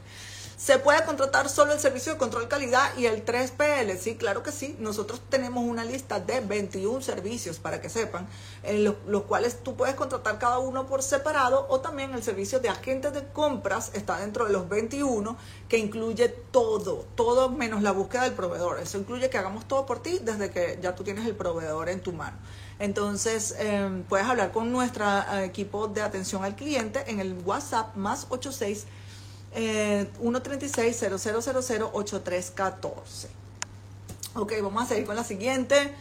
[0.56, 3.96] ¿Se puede contratar solo el servicio de control calidad y el 3PL?
[3.98, 4.76] Sí, claro que sí.
[4.78, 8.28] Nosotros tenemos una lista de 21 servicios, para que sepan,
[8.62, 12.68] en los, cuales tú puedes contratar cada uno por separado o también el servicio de
[12.68, 15.36] agentes de compras está dentro de los 21
[15.68, 18.78] que incluye todo, todo menos la búsqueda del proveedor.
[18.78, 22.00] Eso incluye que hagamos todo por ti desde que ya tú tienes el proveedor en
[22.00, 22.36] tu mano.
[22.78, 27.94] Entonces, em, puedes hablar con nuestro eh, equipo de atención al cliente en el WhatsApp
[27.96, 28.86] más 86
[29.54, 32.92] eh, 136-0000-8314.
[34.34, 35.94] Ok, vamos a seguir con la siguiente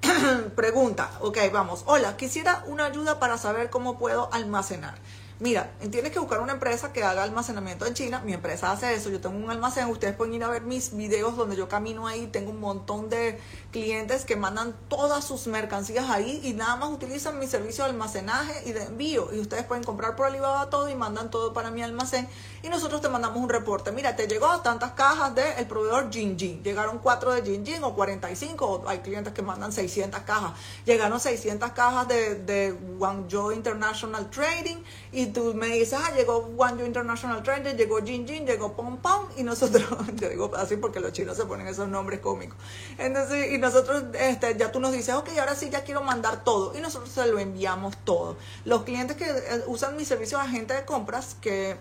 [0.56, 1.10] pregunta.
[1.20, 1.82] Ok, vamos.
[1.86, 4.94] Hola, quisiera una ayuda para saber cómo puedo almacenar.
[5.38, 8.22] Mira, tienes que buscar una empresa que haga almacenamiento en China.
[8.24, 9.10] Mi empresa hace eso.
[9.10, 9.86] Yo tengo un almacén.
[9.88, 12.26] Ustedes pueden ir a ver mis videos donde yo camino ahí.
[12.28, 13.38] Tengo un montón de
[13.70, 18.66] clientes que mandan todas sus mercancías ahí y nada más utilizan mi servicio de almacenaje
[18.66, 19.28] y de envío.
[19.34, 22.26] Y ustedes pueden comprar por Alibaba todo y mandan todo para mi almacén.
[22.62, 23.92] Y nosotros te mandamos un reporte.
[23.92, 26.64] Mira, te llegó tantas cajas del proveedor Jinjin.
[26.64, 28.64] Llegaron cuatro de Jinjin o 45.
[28.64, 30.52] O hay clientes que mandan 600 cajas.
[30.86, 34.78] Llegaron 600 cajas de, de Guangzhou International Trading.
[35.12, 38.98] Y y tú me dices, ah, llegó Guangzhou International Trader, llegó Jin Jin, llegó Pom
[38.98, 39.84] Pom, y nosotros,
[40.14, 42.56] yo digo así porque los chinos se ponen esos nombres cómicos.
[42.98, 46.76] Entonces, y nosotros, este, ya tú nos dices, ok, ahora sí ya quiero mandar todo,
[46.76, 48.36] y nosotros se lo enviamos todo.
[48.64, 51.76] Los clientes que eh, usan mi servicio de agente de compras, que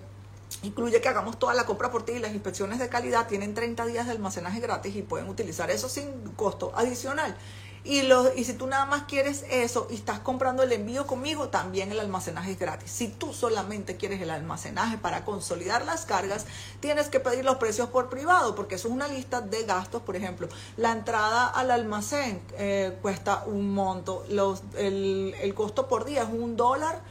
[0.64, 3.86] incluye que hagamos toda la compra por ti y las inspecciones de calidad, tienen 30
[3.86, 7.36] días de almacenaje gratis y pueden utilizar eso sin costo adicional.
[7.86, 8.02] Y,
[8.36, 12.00] y si tú nada más quieres eso y estás comprando el envío conmigo, también el
[12.00, 12.90] almacenaje es gratis.
[12.90, 16.48] Si tú solamente quieres el almacenaje para consolidar las cargas,
[16.80, 20.02] tienes que pedir los precios por privado, porque eso es una lista de gastos.
[20.02, 26.06] Por ejemplo, la entrada al almacén eh, cuesta un monto, los, el, el costo por
[26.06, 27.02] día es un dólar,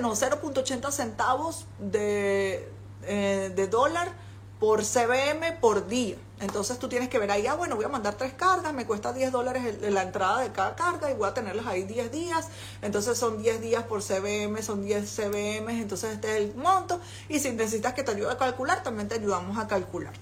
[0.00, 2.68] no, 0.80 centavos de,
[3.02, 4.12] eh, de dólar
[4.58, 6.16] por CBM por día.
[6.42, 9.12] Entonces tú tienes que ver ahí, ah, bueno, voy a mandar tres cargas, me cuesta
[9.12, 12.48] 10 dólares la entrada de cada carga y voy a tenerlas ahí 10 días.
[12.82, 17.00] Entonces son 10 días por CBM, son 10 CBM, entonces este es el monto.
[17.28, 20.12] Y si necesitas que te ayude a calcular, también te ayudamos a calcular.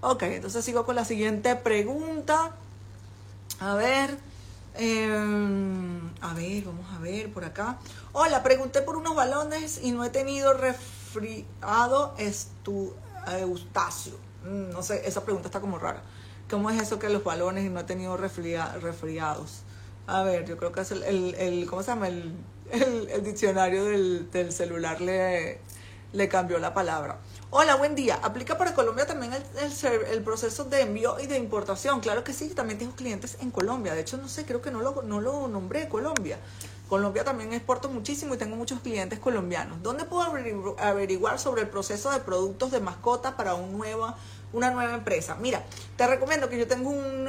[0.00, 2.56] Ok, entonces sigo con la siguiente pregunta.
[3.60, 4.18] A ver.
[4.74, 7.78] Em, a ver, vamos a ver por acá.
[8.12, 12.94] Hola, pregunté por unos balones y no he tenido resfriado estu,
[13.40, 14.27] Eustacio.
[14.44, 16.02] Mm, no sé, esa pregunta está como rara.
[16.50, 19.62] ¿Cómo es eso que los balones no he tenido resfriados?
[20.06, 22.08] A ver, yo creo que es el, el, ¿cómo se llama?
[22.08, 22.34] El,
[22.72, 25.60] el, diccionario del, del celular le,
[26.12, 27.18] le cambió la palabra.
[27.50, 28.18] Hola, buen día.
[28.22, 29.42] ¿Aplica para Colombia también el,
[30.10, 32.00] el, proceso de envío y de importación?
[32.00, 33.94] Claro que sí, también tengo clientes en Colombia.
[33.94, 36.38] De hecho, no sé, creo que no lo, no lo nombré Colombia.
[36.88, 39.82] Colombia también exporto muchísimo y tengo muchos clientes colombianos.
[39.82, 40.22] ¿Dónde puedo
[40.78, 44.14] averiguar sobre el proceso de productos de mascota para un nuevo
[44.52, 45.36] una nueva empresa.
[45.36, 45.64] Mira,
[45.96, 47.28] te recomiendo que yo tengo un,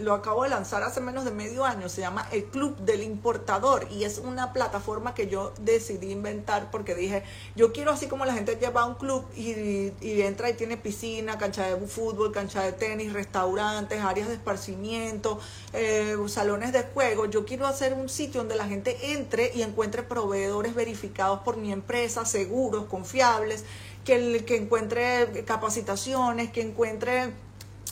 [0.00, 3.86] lo acabo de lanzar hace menos de medio año, se llama el Club del Importador
[3.90, 7.22] y es una plataforma que yo decidí inventar porque dije,
[7.54, 11.38] yo quiero así como la gente lleva a un club y, entra y tiene piscina,
[11.38, 15.38] cancha de fútbol, cancha de tenis, restaurantes, áreas de esparcimiento,
[15.72, 20.02] eh, salones de juego, yo quiero hacer un sitio donde la gente entre y encuentre
[20.02, 23.64] proveedores verificados por mi empresa, seguros, confiables
[24.08, 27.34] que, que encuentre capacitaciones, que encuentre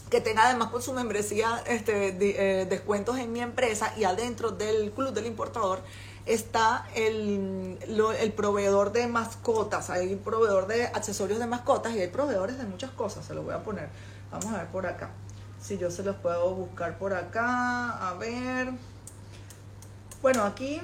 [0.09, 2.17] que tenga además con su membresía este,
[2.61, 5.81] eh, descuentos en mi empresa y adentro del club del importador
[6.25, 7.79] está el,
[8.19, 12.93] el proveedor de mascotas, hay proveedor de accesorios de mascotas y hay proveedores de muchas
[12.93, 13.91] cosas, se los voy a poner.
[14.31, 15.11] Vamos a ver por acá,
[15.61, 18.71] si yo se los puedo buscar por acá, a ver.
[20.23, 20.81] Bueno, aquí...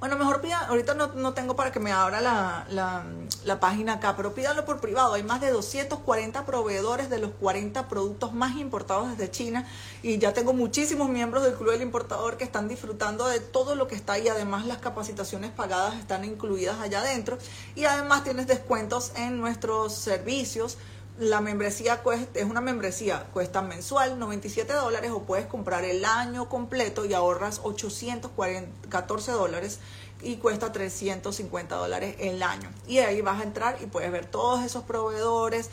[0.00, 4.64] Bueno, mejor pida, ahorita no, tengo para que me abra la, página acá, pero pídalo
[4.64, 5.14] por privado.
[5.14, 9.66] Hay más de 240 proveedores de los 40 productos más importados desde China
[10.02, 13.86] y ya tengo muchísimos miembros del Club del Importador que están disfrutando de todo lo
[13.86, 14.28] que está ahí.
[14.28, 17.38] Además, las capacitaciones pagadas están incluidas allá adentro
[17.74, 20.76] y además tienes descuentos en nuestros servicios
[21.18, 22.02] la membresía
[22.34, 27.60] es una membresía, cuesta mensual 97 dólares o puedes comprar el año completo y ahorras
[27.62, 29.78] 814 dólares
[30.22, 32.68] y cuesta 350 dólares el año.
[32.88, 35.70] Y ahí vas a entrar y puedes ver todos esos proveedores.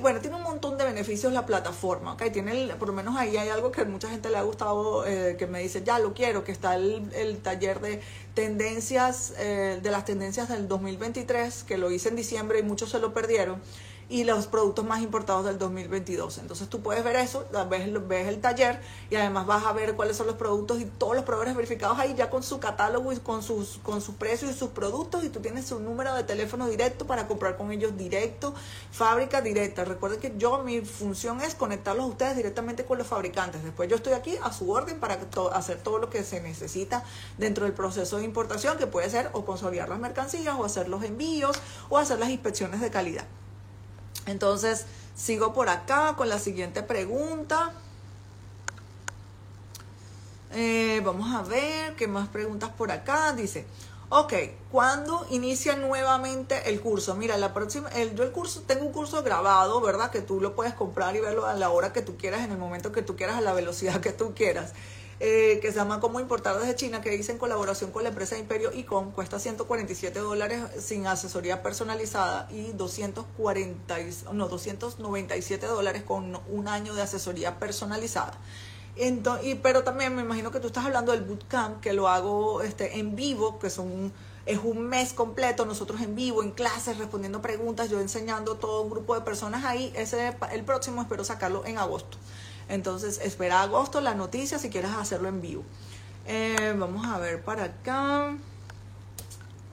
[0.00, 2.24] bueno, tiene un montón de beneficios la plataforma, ¿ok?
[2.32, 5.46] Tiene, por lo menos ahí hay algo que mucha gente le ha gustado, eh, que
[5.46, 8.00] me dice, ya lo quiero, que está el, taller de
[8.34, 12.98] tendencias, eh, de las tendencias del 2023, que lo hice en diciembre y muchos se
[12.98, 13.62] lo perdieron
[14.08, 16.38] y los productos más importados del 2022.
[16.38, 20.16] Entonces tú puedes ver eso, ves, ves el taller y además vas a ver cuáles
[20.16, 23.42] son los productos y todos los proveedores verificados ahí ya con su catálogo y con
[23.42, 27.06] sus, con sus precios y sus productos y tú tienes su número de teléfono directo
[27.06, 28.54] para comprar con ellos directo,
[28.90, 29.84] fábrica directa.
[29.84, 33.62] Recuerden que yo mi función es conectarlos a ustedes directamente con los fabricantes.
[33.62, 35.18] Después yo estoy aquí a su orden para
[35.52, 37.04] hacer todo lo que se necesita
[37.38, 41.02] dentro del proceso de importación, que puede ser o consolidar las mercancías o hacer los
[41.02, 43.24] envíos o hacer las inspecciones de calidad.
[44.26, 47.72] Entonces, sigo por acá con la siguiente pregunta.
[50.52, 53.32] Eh, vamos a ver qué más preguntas por acá.
[53.32, 53.66] Dice,
[54.08, 54.32] ok,
[54.70, 57.14] ¿cuándo inicia nuevamente el curso?
[57.16, 60.10] Mira, la próxima, el, yo el curso, tengo un curso grabado, ¿verdad?
[60.10, 62.58] Que tú lo puedes comprar y verlo a la hora que tú quieras, en el
[62.58, 64.72] momento que tú quieras, a la velocidad que tú quieras.
[65.20, 68.36] Eh, que se llama Cómo importar desde China, que hice en colaboración con la empresa
[68.36, 73.96] Imperio Icom, cuesta 147 dólares sin asesoría personalizada y 240,
[74.32, 78.36] no, 297 dólares con un año de asesoría personalizada.
[78.96, 82.62] Entonces, y, pero también me imagino que tú estás hablando del bootcamp, que lo hago
[82.62, 84.12] este, en vivo, que son
[84.46, 88.90] es un mes completo, nosotros en vivo, en clases, respondiendo preguntas, yo enseñando todo un
[88.90, 89.92] grupo de personas ahí.
[89.96, 92.18] Ese, el próximo espero sacarlo en agosto.
[92.68, 95.62] Entonces, espera agosto la noticia si quieres hacerlo en vivo.
[96.26, 98.36] Eh, vamos a ver para acá.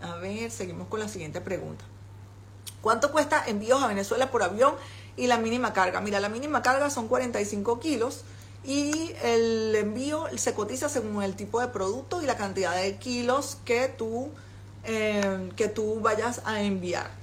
[0.01, 1.85] A ver, seguimos con la siguiente pregunta.
[2.81, 4.73] ¿Cuánto cuesta envíos a Venezuela por avión
[5.15, 6.01] y la mínima carga?
[6.01, 8.23] Mira, la mínima carga son 45 kilos
[8.63, 13.57] y el envío se cotiza según el tipo de producto y la cantidad de kilos
[13.65, 14.29] que tú,
[14.83, 17.20] eh, que tú vayas a enviar.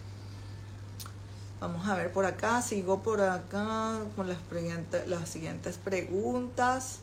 [1.61, 7.01] Vamos a ver por acá, sigo por acá con las, siguientes preguntas.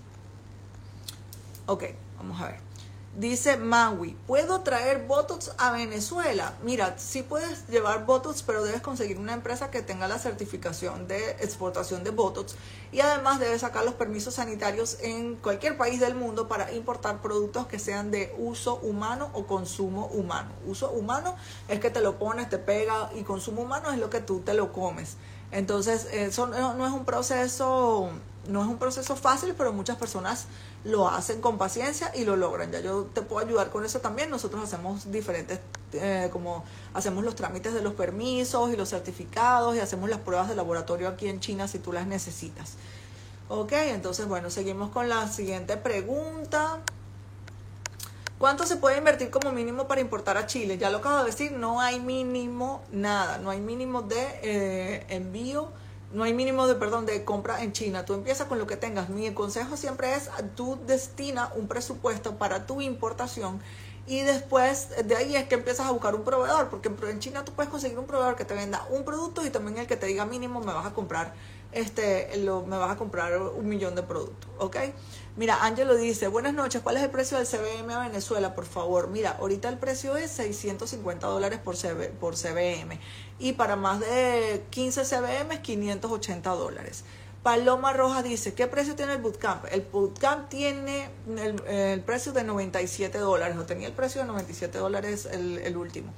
[1.65, 1.83] Ok,
[2.17, 2.64] vamos a ver.
[3.17, 6.53] Dice Maui, ¿puedo traer Botox a Venezuela?
[6.63, 11.29] Mira, sí puedes llevar Botox, pero debes conseguir una empresa que tenga la certificación de
[11.39, 12.57] exportación de Botox
[12.91, 17.67] y además debes sacar los permisos sanitarios en cualquier país del mundo para importar productos
[17.67, 20.49] que sean de uso humano o consumo humano.
[20.67, 21.37] Uso humano
[21.69, 24.53] es que te lo pones, te pega y consumo humano es lo que tú te
[24.53, 25.15] lo comes.
[25.51, 28.09] Entonces, eso no es un proceso
[28.47, 30.45] no es un proceso fácil, pero muchas personas
[30.85, 32.71] lo hacen con paciencia y lo logran.
[32.71, 34.29] Ya yo te puedo ayudar con eso también.
[34.29, 35.59] Nosotros hacemos diferentes,
[35.93, 40.47] eh, como hacemos los trámites de los permisos y los certificados y hacemos las pruebas
[40.47, 42.73] de laboratorio aquí en China si tú las necesitas.
[43.49, 46.79] Ok, entonces bueno, seguimos con la siguiente pregunta.
[48.37, 50.77] ¿Cuánto se puede invertir como mínimo para importar a Chile?
[50.77, 55.71] Ya lo acabo de decir, no hay mínimo nada, no hay mínimo de eh, envío,
[56.15, 58.05] no hay mínimo de, perdón, de compra en China.
[58.05, 59.09] Tú empiezas con lo que tengas.
[59.09, 63.61] Mi consejo siempre es, tú destina un presupuesto para tu importación
[64.07, 67.53] y después de ahí es que empiezas a buscar un proveedor, porque en China tú
[67.53, 70.25] puedes conseguir un proveedor que te venda un producto y también el que te diga
[70.25, 71.33] mínimo me vas a comprar
[71.71, 74.77] este me vas a comprar un millón de productos, ¿ok?
[75.37, 79.09] Mira, Ángelo dice, buenas noches, ¿cuál es el precio del CBM a Venezuela, por favor?
[79.09, 81.75] Mira, ahorita el precio es 650 dólares por,
[82.21, 82.97] por CBM
[83.37, 87.03] y para más de 15 CBM 580 dólares.
[87.43, 89.65] Paloma Roja dice, ¿qué precio tiene el bootcamp?
[89.71, 91.09] El bootcamp tiene
[91.67, 96.13] el, precio de 97 dólares, o tenía el precio de 97 dólares el, el último.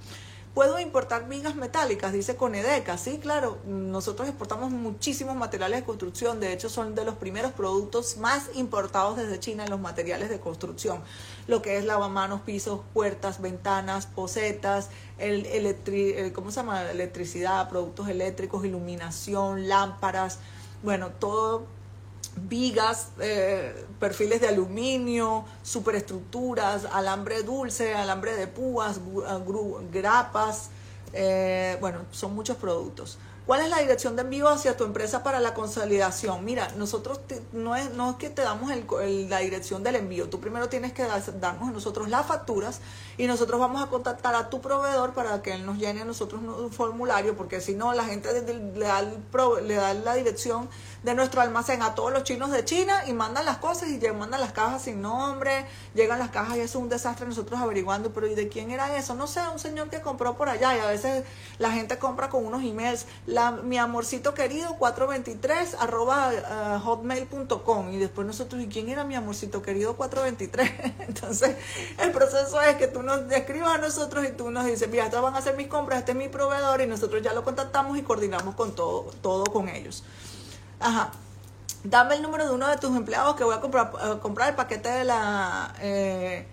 [0.57, 2.11] ¿Puedo importar vigas metálicas?
[2.11, 2.97] Dice Conedeca.
[2.97, 6.39] Sí, claro, nosotros exportamos muchísimos materiales de construcción.
[6.39, 10.39] De hecho, son de los primeros productos más importados desde China en los materiales de
[10.39, 11.03] construcción.
[11.45, 14.89] Lo que es lavamanos, pisos, puertas, ventanas, posetas,
[15.19, 16.89] el, electri ¿cómo se llama?
[16.89, 20.39] electricidad, productos eléctricos, iluminación, lámparas
[20.83, 21.65] bueno, todo
[22.37, 28.99] vigas, eh, perfiles de aluminio, superestructuras, alambre dulce, alambre de púas,
[29.91, 30.69] grapas,
[31.13, 33.17] eh, bueno, son muchos productos.
[33.47, 36.43] ¿Cuál es la dirección de envío hacia tu empresa para la consolidación?
[36.43, 37.21] Mira, nosotros
[37.53, 41.03] no, es, no es que te damos la dirección del envío, tú primero tienes que
[41.03, 42.81] darnos a nosotros las facturas
[43.17, 46.41] y nosotros vamos a contactar a tu proveedor para que él nos llene a nosotros
[46.41, 50.67] un formulario, porque si no, la gente le da, le da la dirección
[51.03, 54.41] de nuestro almacén a todos los chinos de China y mandan las cosas y mandan
[54.41, 58.27] las cajas sin nombre, llegan las cajas y eso es un desastre nosotros averiguando, pero
[58.27, 59.15] ¿y de quién era eso?
[59.15, 61.23] No sé, un señor que compró por allá y a veces
[61.59, 63.05] la gente compra con unos emails
[63.63, 69.61] mi amorcito querido 423 arroba uh, hotmail.com y después nosotros, ¿y quién era mi amorcito
[69.61, 70.95] querido 423?
[71.07, 71.55] Entonces,
[71.99, 75.21] el proceso es que tú nos escribas a nosotros y tú nos dices, mira, estos
[75.21, 78.01] van a hacer mis compras, este es mi proveedor y nosotros ya lo contactamos y
[78.01, 80.03] coordinamos con todo, todo con ellos.
[80.79, 81.11] Ajá.
[81.83, 84.55] Dame el número de uno de tus empleados que voy a comprar, eh, comprar el
[84.55, 85.73] paquete de la...
[85.79, 86.47] Eh,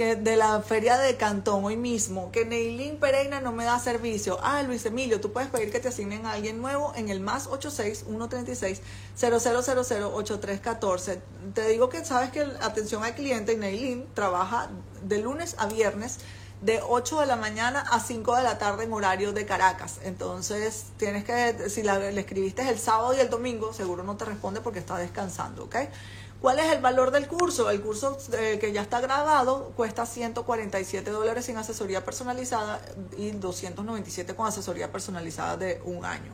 [0.00, 4.38] que de la feria de Cantón hoy mismo, que Neilín Pereira no me da servicio.
[4.40, 7.46] Ah, Luis Emilio, tú puedes pedir que te asignen a alguien nuevo en el más
[7.46, 8.80] 86 136
[9.20, 11.20] 00008314.
[11.52, 14.70] Te digo que sabes que atención al cliente, Neilín trabaja
[15.02, 16.20] de lunes a viernes
[16.60, 19.98] de 8 de la mañana a 5 de la tarde en horario de Caracas.
[20.02, 24.60] Entonces, tienes que, si le escribiste el sábado y el domingo, seguro no te responde
[24.60, 25.76] porque está descansando, ¿ok?
[26.40, 27.68] ¿Cuál es el valor del curso?
[27.70, 32.80] El curso eh, que ya está grabado cuesta 147 dólares sin asesoría personalizada
[33.18, 36.32] y 297 con asesoría personalizada de un año.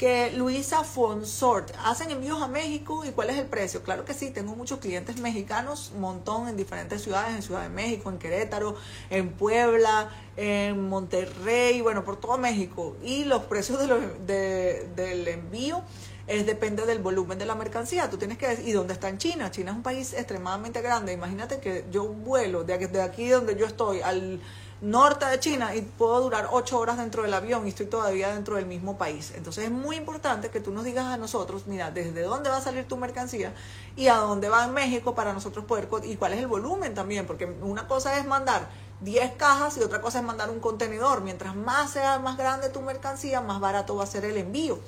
[0.00, 3.82] Que Luisa Fonsort, ¿hacen envíos a México y cuál es el precio?
[3.82, 7.68] Claro que sí, tengo muchos clientes mexicanos, un montón en diferentes ciudades, en Ciudad de
[7.68, 8.76] México, en Querétaro,
[9.10, 10.08] en Puebla,
[10.38, 12.96] en Monterrey, bueno, por todo México.
[13.04, 13.78] Y los precios
[14.26, 15.82] de del envío
[16.26, 18.08] es depende del volumen de la mercancía.
[18.08, 19.50] Tú tienes que ¿y dónde está en China?
[19.50, 21.12] China es un país extremadamente grande.
[21.12, 24.40] Imagínate que yo vuelo de aquí, de aquí donde yo estoy al
[24.80, 28.56] norte de China y puedo durar ocho horas dentro del avión y estoy todavía dentro
[28.56, 29.32] del mismo país.
[29.36, 32.60] Entonces es muy importante que tú nos digas a nosotros, mira, desde dónde va a
[32.62, 33.52] salir tu mercancía
[33.96, 37.26] y a dónde va en México para nosotros poder, y cuál es el volumen también,
[37.26, 38.68] porque una cosa es mandar
[39.00, 41.22] 10 cajas y otra cosa es mandar un contenedor.
[41.22, 44.78] Mientras más sea más grande tu mercancía, más barato va a ser el envío.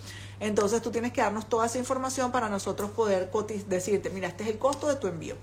[0.40, 3.30] Entonces tú tienes que darnos toda esa información para nosotros poder
[3.68, 5.36] decirte, mira, este es el costo de tu envío.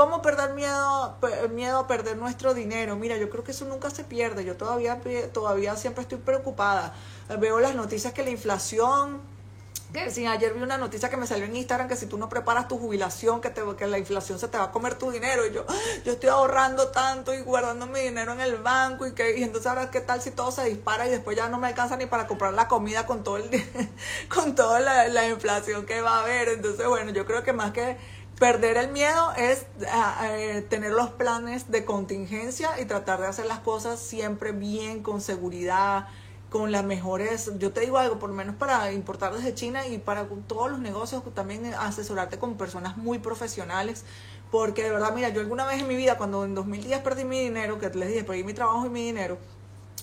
[0.00, 1.18] ¿Cómo perder miedo,
[1.50, 2.96] miedo a perder nuestro dinero?
[2.96, 4.46] Mira, yo creo que eso nunca se pierde.
[4.46, 4.98] Yo todavía,
[5.30, 6.94] todavía siempre estoy preocupada.
[7.38, 9.20] Veo las noticias que la inflación
[9.92, 12.68] que ayer vi una noticia que me salió en Instagram que si tú no preparas
[12.68, 15.44] tu jubilación, que, te, que la inflación se te va a comer tu dinero.
[15.46, 15.66] Y yo,
[16.04, 19.06] yo estoy ahorrando tanto y guardando mi dinero en el banco.
[19.06, 21.58] Y, que, y entonces ahora, ¿qué tal si todo se dispara y después ya no
[21.58, 23.50] me alcanza ni para comprar la comida con todo el
[24.34, 26.50] con toda la, inflación que va a haber?
[26.50, 27.96] Entonces, bueno, yo creo que más que
[28.40, 33.46] perder el miedo es ah, eh, tener los planes de contingencia y tratar de hacer
[33.46, 36.08] las cosas siempre bien, con seguridad
[36.48, 39.98] con las mejores, yo te digo algo, por lo menos para importar desde China y
[39.98, 44.04] para todos los negocios, también asesorarte con personas muy profesionales,
[44.50, 47.38] porque de verdad, mira, yo alguna vez en mi vida, cuando en 2010 perdí mi
[47.38, 49.38] dinero, que les dije, perdí mi trabajo y mi dinero,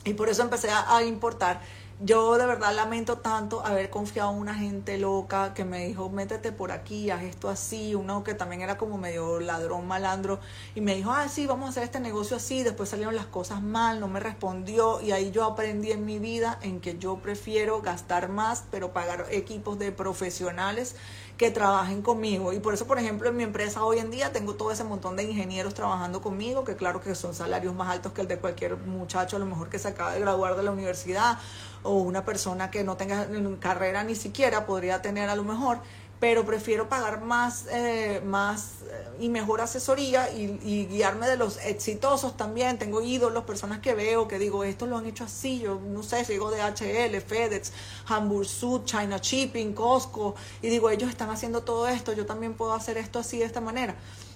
[0.05, 1.61] y por eso empecé a importar,
[1.99, 6.51] yo de verdad lamento tanto haber confiado en una gente loca que me dijo, métete
[6.51, 10.39] por aquí, haz esto así, uno que también era como medio ladrón, malandro,
[10.75, 13.63] y me dijo, ah, sí, vamos a hacer este negocio así, después salieron las cosas
[13.63, 17.81] mal, no me respondió, y ahí yo aprendí en mi vida en que yo prefiero
[17.81, 20.95] gastar más, pero pagar equipos de profesionales
[21.37, 22.51] que trabajen conmigo.
[22.51, 25.15] Y por eso, por ejemplo, en mi empresa hoy en día tengo todo ese montón
[25.15, 28.75] de ingenieros trabajando conmigo, que claro que son salarios más altos que el de cualquier
[28.77, 31.37] muchacho, a lo mejor que se acaba de graduar de la universidad
[31.83, 33.27] o una persona que no tenga
[33.59, 35.79] carrera ni siquiera podría tener a lo mejor
[36.19, 42.35] pero prefiero pagar más, eh, más eh, y mejor asesoría y, guiarme de los exitosos
[42.35, 42.79] también.
[42.79, 46.25] Tengo ídolos, personas que veo que digo, esto lo han hecho así, yo no sé,
[46.25, 47.71] si digo HL, FedEx,
[48.07, 52.73] Hamburg Sud, China Shipping, Costco, y digo, ellos están haciendo todo esto, yo también puedo
[52.73, 53.95] hacer esto así de esta manera,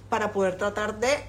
[0.09, 1.23] para poder tratar de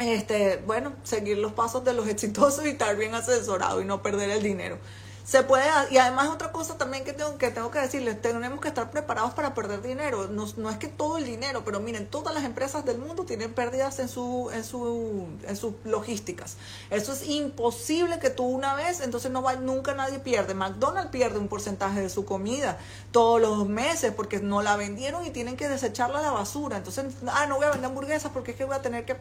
[0.00, 4.30] este, bueno, seguir los pasos de los exitosos y estar bien asesorado y no perder
[4.30, 4.78] el dinero.
[5.24, 8.66] Se puede, y además otra cosa también que tengo que, tengo que decirles, tenemos que
[8.66, 10.26] estar preparados para perder dinero.
[10.26, 13.54] No, no es que todo el dinero, pero miren, todas las empresas del mundo tienen
[13.54, 16.56] pérdidas en, su, en, su, en sus logísticas.
[16.90, 20.54] Eso es imposible que tú una vez, entonces no va, nunca nadie pierde.
[20.54, 22.78] McDonald's pierde un porcentaje de su comida
[23.12, 26.78] todos los meses porque no la vendieron y tienen que desecharla a la basura.
[26.78, 29.16] Entonces, ah, no voy a vender hamburguesas porque es que voy a tener que,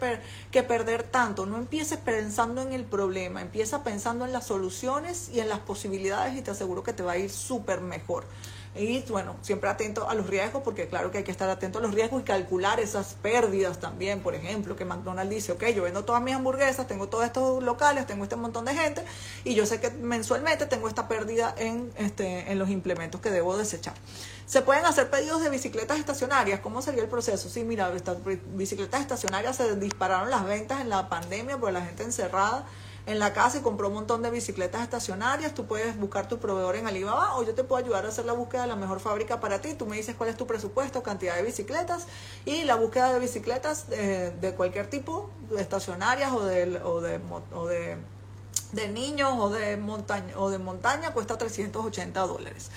[0.49, 1.45] que perder tanto.
[1.45, 5.90] No empieces pensando en el problema, empieza pensando en las soluciones y en las posibilidades
[5.93, 8.25] y te aseguro que te va a ir súper mejor.
[8.73, 11.81] Y bueno, siempre atento a los riesgos, porque claro que hay que estar atento a
[11.81, 14.21] los riesgos y calcular esas pérdidas también.
[14.21, 18.07] Por ejemplo, que McDonald's dice, ok, yo vendo todas mis hamburguesas, tengo todos estos locales,
[18.07, 19.03] tengo este montón de gente,
[19.43, 23.57] y yo sé que mensualmente tengo esta pérdida en, este, en los implementos que debo
[23.57, 23.93] desechar.
[24.45, 26.61] Se pueden hacer pedidos de bicicletas estacionarias.
[26.61, 27.49] ¿Cómo sería el proceso?
[27.49, 27.91] Sí, mira,
[28.53, 32.65] bicicletas estacionarias se dispararon las ventas en la pandemia por la gente encerrada
[33.05, 36.75] en la casa y compró un montón de bicicletas estacionarias, tú puedes buscar tu proveedor
[36.75, 39.39] en Alibaba o yo te puedo ayudar a hacer la búsqueda de la mejor fábrica
[39.39, 39.73] para ti.
[39.73, 42.07] Tú me dices cuál es tu presupuesto, cantidad de bicicletas
[42.45, 47.19] y la búsqueda de bicicletas eh, de cualquier tipo, estacionarias o de, o de,
[47.53, 47.97] o de,
[48.71, 52.69] de niños o de, montaña, o de montaña cuesta 380 dólares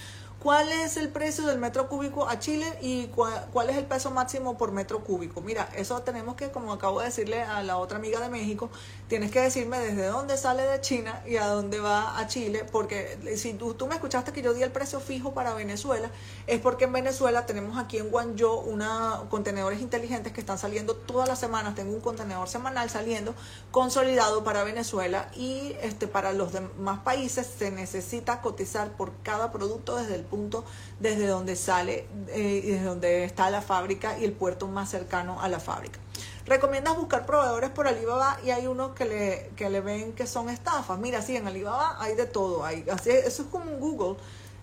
[0.45, 4.59] cuál es el precio del metro cúbico a Chile y cuál, es el peso máximo
[4.59, 5.41] por metro cúbico.
[5.41, 8.69] Mira, eso tenemos que, como acabo de decirle a la otra amiga de México,
[9.09, 13.19] tienes que decirme desde dónde sale de China y a dónde va a Chile, porque
[13.37, 16.11] si tú, tú me escuchaste que yo di el precio fijo para Venezuela,
[16.47, 21.29] es porque en Venezuela tenemos aquí en Guangzhou una contenedores inteligentes que están saliendo todas
[21.29, 21.75] las semanas.
[21.75, 23.35] Tengo un contenedor semanal saliendo
[23.71, 29.97] consolidado para Venezuela y este para los demás países se necesita cotizar por cada producto
[29.97, 30.65] desde el punto
[31.01, 35.41] desde donde sale eh, y desde donde está la fábrica y el puerto más cercano
[35.41, 36.04] a la fábrica.
[36.47, 40.51] Recomiendas buscar proveedores por Alibaba y hay unos que le, que le ven que son
[40.51, 40.99] estafas.
[40.99, 42.65] Mira, sí, en Alibaba hay de todo.
[42.65, 44.17] Hay, así, eso es como un Google.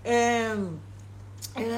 [0.03, 0.55] Eh,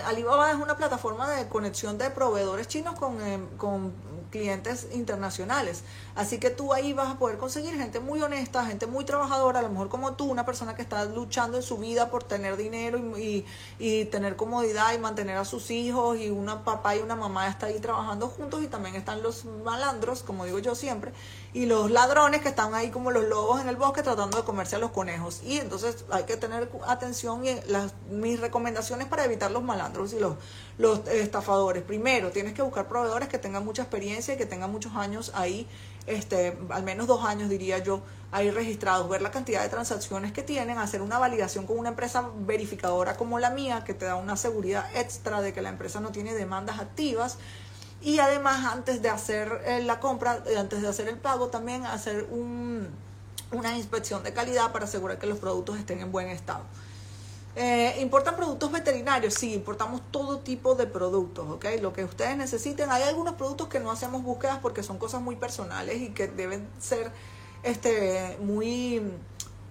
[0.06, 3.18] Alibaba es una plataforma de conexión de proveedores chinos con,
[3.58, 3.94] con
[4.34, 5.84] clientes internacionales.
[6.16, 9.62] Así que tú ahí vas a poder conseguir gente muy honesta, gente muy trabajadora, a
[9.62, 12.98] lo mejor como tú, una persona que está luchando en su vida por tener dinero
[12.98, 13.46] y,
[13.78, 17.68] y, tener comodidad y mantener a sus hijos y una papá y una mamá está
[17.68, 21.12] ahí trabajando juntos y también están los malandros, como digo yo siempre,
[21.54, 24.78] y los ladrones que están ahí como los lobos en el bosque tratando de comerse
[24.78, 25.42] a los conejos.
[25.44, 30.20] Y entonces hay que tener atención y las, mis recomendaciones para evitar los malandros y
[30.20, 30.38] los,
[30.78, 31.84] los estafadores.
[31.84, 35.68] Primero, tienes que buscar proveedores que tengan mucha experiencia y que tengan muchos años ahí,
[36.08, 38.02] este, al menos dos años diría yo,
[38.32, 42.30] ahí registrados, ver la cantidad de transacciones que tienen, hacer una validación con una empresa
[42.40, 46.12] verificadora como la mía, que te da una seguridad extra de que la empresa no
[46.12, 47.38] tiene demandas activas
[48.04, 51.86] y además, antes de hacer eh, la compra, eh, antes de hacer el pago, también
[51.86, 52.90] hacer un,
[53.54, 56.64] una inspección de calidad para asegurar que los productos estén en buen estado.
[57.56, 59.36] Eh, ¿Importan productos veterinarios?
[59.36, 61.66] Sí, importamos todo tipo de productos, ¿ok?
[61.82, 62.90] Lo que ustedes necesiten.
[62.90, 66.68] Hay algunos productos que no hacemos búsquedas porque son cosas muy personales y que deben
[66.80, 67.12] ser
[67.62, 69.02] este, muy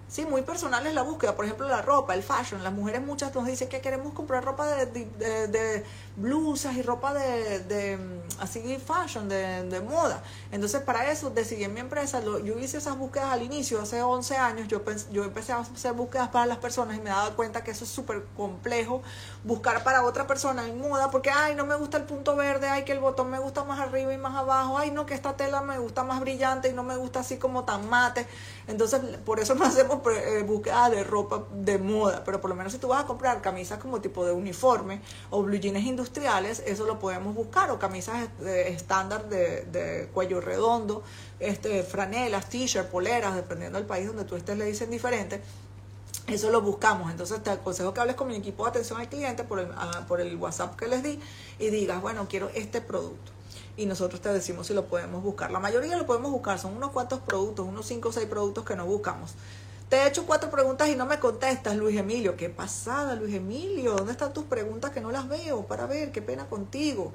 [0.07, 1.35] Sí, muy personal es la búsqueda.
[1.35, 2.63] Por ejemplo, la ropa, el fashion.
[2.63, 5.83] Las mujeres muchas nos dicen que queremos comprar ropa de, de,
[6.15, 7.97] blusas y ropa de,
[8.39, 10.21] así fashion, de, moda.
[10.51, 14.37] Entonces, para eso decidí en mi empresa, yo hice esas búsquedas al inicio, hace 11
[14.37, 14.81] años, yo,
[15.11, 17.89] yo empecé a hacer búsquedas para las personas y me daba cuenta que eso es
[17.89, 19.01] súper complejo,
[19.43, 22.83] buscar para otra persona en moda, porque, ay, no me gusta el punto verde, ay,
[22.83, 25.61] que el botón me gusta más arriba y más abajo, ay, no, que esta tela
[25.61, 28.27] me gusta más brillante y no me gusta así como tan mate.
[28.67, 32.73] Entonces, por eso no hacemos eh, búsqueda de ropa de moda, pero por lo menos
[32.73, 36.85] si tú vas a comprar camisas como tipo de uniforme o blue jeans industriales, eso
[36.85, 41.03] lo podemos buscar, o camisas estándar de, de, cuello redondo,
[41.39, 45.41] este, franelas, t-shirts, poleras, dependiendo del país donde tú estés, le dicen diferente.
[46.27, 47.11] Eso lo buscamos.
[47.11, 50.05] Entonces te aconsejo que hables con mi equipo de atención al cliente por el, ah,
[50.07, 51.19] por el WhatsApp que les di
[51.59, 53.33] y digas, bueno, quiero este producto
[53.75, 55.51] y nosotros te decimos si lo podemos buscar.
[55.51, 58.75] La mayoría lo podemos buscar, son unos cuantos productos, unos 5 o 6 productos que
[58.75, 59.33] no buscamos.
[59.93, 62.35] Te he hecho cuatro preguntas y no me contestas, Luis Emilio.
[62.35, 63.93] ¿Qué pasada, Luis Emilio?
[63.93, 65.67] ¿Dónde están tus preguntas que no las veo?
[65.67, 67.11] Para ver, qué pena contigo.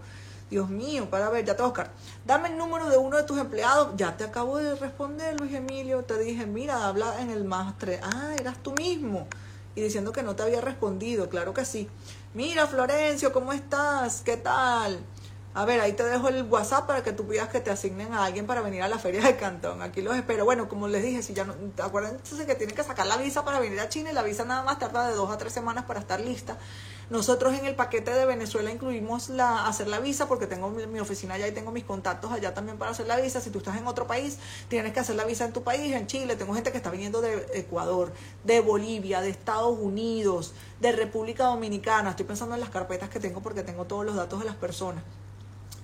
[0.49, 1.91] Dios mío, para ver, ya te voy a buscar.
[2.25, 3.97] Dame el número de uno de tus empleados.
[3.97, 6.05] Ya te acabo de responder, Luis Emilio.
[6.05, 7.99] Te dije, mira, habla en el más tres.
[8.01, 9.27] Ah, eras tú mismo.
[9.75, 11.89] Y diciendo que no te había respondido, claro que sí.
[12.33, 14.23] Mira, Florencio, ¿cómo estás?
[14.23, 15.01] ¿Qué tal?
[15.55, 18.25] A ver, ahí te dejo el WhatsApp para que tú pidas que te asignen a
[18.25, 19.83] alguien para venir a la feria de Cantón.
[19.83, 20.45] Aquí los espero.
[20.45, 23.59] Bueno, como les dije, si ya no, acuérdense que tienen que sacar la visa para
[23.59, 26.01] venir a China y la visa nada más tarda de dos a tres semanas para
[26.01, 26.59] estar lista.
[27.11, 31.35] Nosotros en el paquete de Venezuela incluimos la, hacer la visa porque tengo mi, oficina
[31.35, 33.41] allá y tengo mis contactos allá también para hacer la visa.
[33.41, 34.39] Si tú estás en otro país,
[34.69, 36.37] tienes que hacer la visa en tu país, en Chile.
[36.37, 38.13] Tengo gente que está viniendo de Ecuador,
[38.45, 42.11] de Bolivia, de Estados Unidos, de República Dominicana.
[42.11, 45.03] Estoy pensando en las carpetas que tengo porque tengo todos los datos de las personas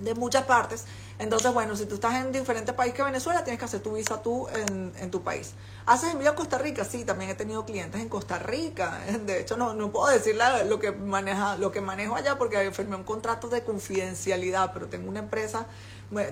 [0.01, 0.85] de muchas partes.
[1.19, 4.21] Entonces, bueno, si tú estás en diferentes países que Venezuela, tienes que hacer tu visa
[4.21, 5.53] tú en, en, tu país.
[5.87, 6.85] ¿Haces envío a Costa Rica?
[6.85, 9.01] Sí, también he tenido clientes en Costa Rica.
[9.27, 10.37] De hecho, no, no puedo decir
[10.67, 15.09] lo que, maneja, lo que manejo allá porque firmé un contrato de confidencialidad, pero tengo
[15.09, 15.67] una empresa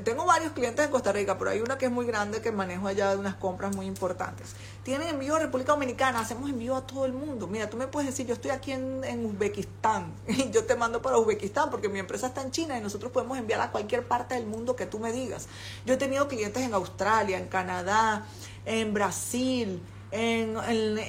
[0.05, 2.89] tengo varios clientes en Costa Rica, pero hay una que es muy grande que manejo
[2.89, 4.55] allá unas compras muy importantes.
[4.83, 7.47] Tienen envío a República Dominicana, hacemos envío a todo el mundo.
[7.47, 11.01] Mira, tú me puedes decir, yo estoy aquí en, en Uzbekistán y yo te mando
[11.03, 14.35] para Uzbekistán porque mi empresa está en China y nosotros podemos enviar a cualquier parte
[14.35, 15.49] del mundo que tú me digas.
[15.87, 18.27] Yo he tenido clientes en Australia, en Canadá,
[18.65, 20.57] en Brasil, en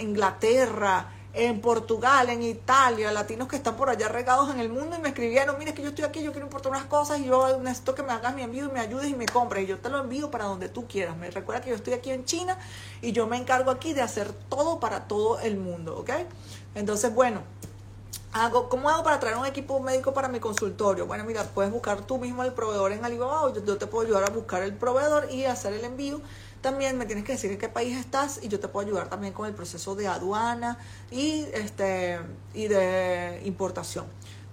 [0.01, 5.02] Inglaterra en Portugal, en Italia, latinos que están por allá regados en el mundo y
[5.02, 7.96] me escribieron, mire que yo estoy aquí, yo quiero importar unas cosas y yo necesito
[7.96, 10.00] que me hagas mi envío y me ayudes y me compres y yo te lo
[10.00, 11.18] envío para donde tú quieras.
[11.18, 12.58] Me recuerda que yo estoy aquí en China
[13.02, 16.12] y yo me encargo aquí de hacer todo para todo el mundo, ¿ok?
[16.76, 17.42] Entonces, bueno,
[18.36, 21.06] Hago, ¿Cómo hago para traer un equipo médico para mi consultorio?
[21.06, 24.24] Bueno, mira, puedes buscar tú mismo el proveedor en Alibaba o yo te puedo ayudar
[24.24, 26.20] a buscar el proveedor y hacer el envío
[26.64, 29.34] también me tienes que decir en qué país estás y yo te puedo ayudar también
[29.34, 30.80] con el proceso de aduana
[31.11, 32.20] y, este,
[32.55, 34.05] y de importación.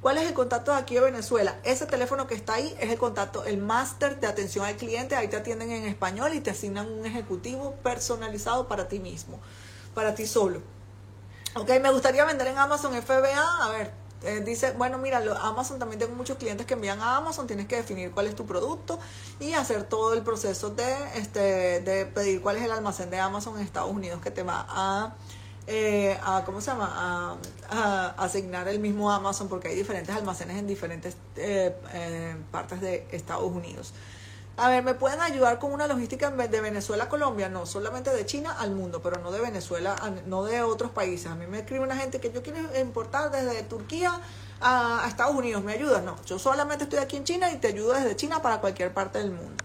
[0.03, 1.59] ¿Cuál es el contacto de aquí de Venezuela?
[1.63, 5.15] Ese teléfono que está ahí es el contacto, el máster de atención al cliente.
[5.15, 9.39] Ahí te atienden en español y te asignan un ejecutivo personalizado para ti mismo,
[9.95, 10.63] para ti solo.
[11.55, 13.65] Ok, me gustaría vender en Amazon FBA.
[13.65, 13.93] A ver,
[14.23, 17.77] eh, dice, bueno, mira, Amazon también tengo muchos clientes que envían a Amazon, tienes que
[17.77, 18.99] definir cuál es tu producto
[19.39, 23.57] y hacer todo el proceso de, este, de pedir cuál es el almacén de Amazon
[23.57, 25.15] en Estados Unidos que te va a,
[25.67, 27.39] eh, a ¿cómo se llama?
[27.71, 33.51] A, asignar el mismo Amazon porque hay diferentes almacenes en diferentes eh, partes de Estados
[33.51, 33.95] Unidos.
[34.61, 37.49] A ver, ¿me pueden ayudar con una logística de Venezuela a Colombia?
[37.49, 39.97] No, solamente de China al mundo, pero no de Venezuela,
[40.27, 41.31] no de otros países.
[41.31, 44.21] A mí me escribe una gente que yo quiero importar desde Turquía
[44.61, 45.65] a, Estados Unidos.
[45.65, 46.03] ¿Me ayuda?
[46.03, 49.19] No, yo solamente estoy aquí en China y te ayudo desde China para cualquier parte
[49.21, 49.65] del mundo.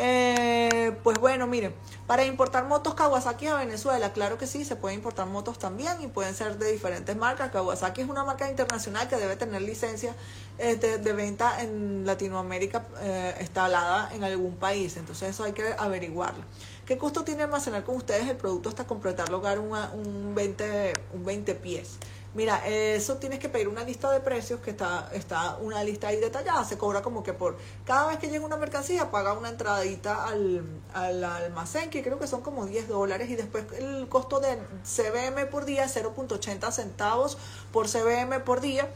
[0.00, 1.74] Eh, pues bueno, miren,
[2.06, 6.06] para importar motos Kawasaki a Venezuela, claro que sí, se pueden importar motos también y
[6.06, 7.50] pueden ser de diferentes marcas.
[7.50, 10.14] Kawasaki es una marca internacional que debe tener licencia
[10.56, 16.44] este, de venta en Latinoamérica eh, instalada en algún país, entonces eso hay que averiguarlo.
[16.86, 21.54] ¿Qué costo tiene almacenar con ustedes el producto hasta completar lograr un, 20, un 20
[21.56, 21.98] pies?
[22.38, 26.20] Mira, eso tienes que pedir una lista de precios que está, está una lista ahí
[26.20, 26.64] detallada.
[26.64, 30.62] Se cobra como que por cada vez que llega una mercancía, paga una entradita al,
[30.94, 33.28] al almacén, que creo que son como 10 dólares.
[33.28, 37.38] Y después el costo de CBM por día es 0.80 centavos
[37.72, 38.88] por CBM por día.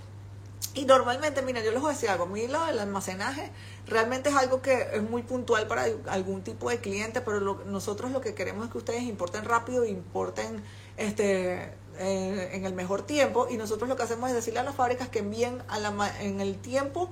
[0.74, 3.50] Y normalmente, mira, yo les voy a decir algo, a mí almacenaje
[3.88, 8.20] realmente es algo que es muy puntual para algún tipo de cliente, pero nosotros lo
[8.20, 10.62] que queremos es que ustedes importen rápido, importen
[10.96, 14.74] este eh, en el mejor tiempo y nosotros lo que hacemos es decirle a las
[14.74, 17.10] fábricas que envíen a la, en el tiempo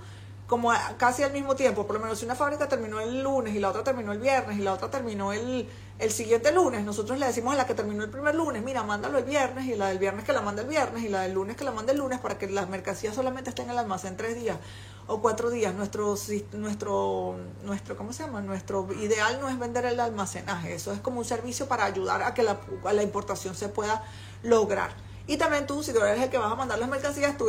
[0.50, 3.60] como casi al mismo tiempo, por lo menos si una fábrica terminó el lunes y
[3.60, 5.68] la otra terminó el viernes y la otra terminó el,
[6.00, 9.18] el siguiente lunes, nosotros le decimos a la que terminó el primer lunes, mira, mándalo
[9.18, 11.56] el viernes y la del viernes que la manda el viernes y la del lunes
[11.56, 14.34] que la manda el lunes para que las mercancías solamente estén en el almacén tres
[14.34, 14.58] días
[15.06, 15.72] o cuatro días.
[15.72, 16.16] Nuestro,
[16.54, 18.40] nuestro, nuestro, ¿cómo se llama?
[18.40, 22.34] Nuestro ideal no es vender el almacenaje, eso es como un servicio para ayudar a
[22.34, 24.02] que la, a la importación se pueda
[24.42, 24.92] lograr.
[25.26, 27.46] Y también tú, si tú eres el que vas a mandar las mercancías, tú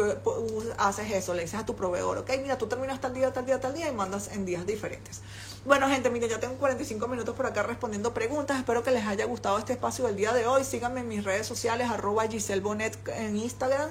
[0.78, 3.60] haces eso, le dices a tu proveedor, ok, mira, tú terminas tal día, tal día,
[3.60, 5.22] tal día y mandas en días diferentes.
[5.66, 8.60] Bueno, gente, miren, ya tengo 45 minutos por acá respondiendo preguntas.
[8.60, 10.64] Espero que les haya gustado este espacio del día de hoy.
[10.64, 13.89] Síganme en mis redes sociales, arroba Giselle Bonet en Instagram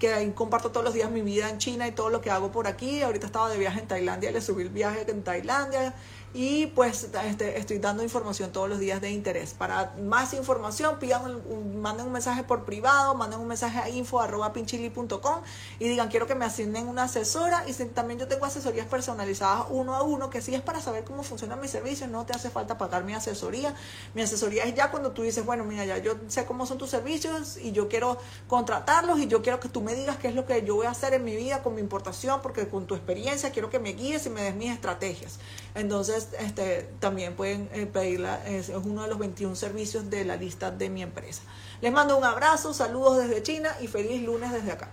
[0.00, 2.50] que ahí comparto todos los días mi vida en China y todo lo que hago
[2.50, 3.02] por aquí.
[3.02, 5.94] Ahorita estaba de viaje en Tailandia, le subí el viaje en Tailandia.
[6.32, 9.52] Y pues este, estoy dando información todos los días de interés.
[9.52, 11.42] Para más información, pidan
[11.80, 15.40] manden un mensaje por privado, manden un mensaje a info.pinchili.com
[15.80, 19.96] y digan quiero que me asignen una asesora y también yo tengo asesorías personalizadas uno
[19.96, 22.78] a uno, que si es para saber cómo funcionan mis servicios, no te hace falta
[22.78, 23.74] pagar mi asesoría.
[24.14, 26.90] Mi asesoría es ya cuando tú dices, bueno, mira, ya yo sé cómo son tus
[26.90, 30.46] servicios y yo quiero contratarlos y yo quiero que tú me digas qué es lo
[30.46, 33.50] que yo voy a hacer en mi vida con mi importación, porque con tu experiencia
[33.50, 35.38] quiero que me guíes y me des mis estrategias.
[35.74, 40.70] Entonces, este, también pueden eh, pedirla, es, uno de los 21 servicios de la lista
[40.70, 41.42] de mi empresa.
[41.80, 44.90] Les mando un abrazo, saludos desde China y feliz lunes desde acá.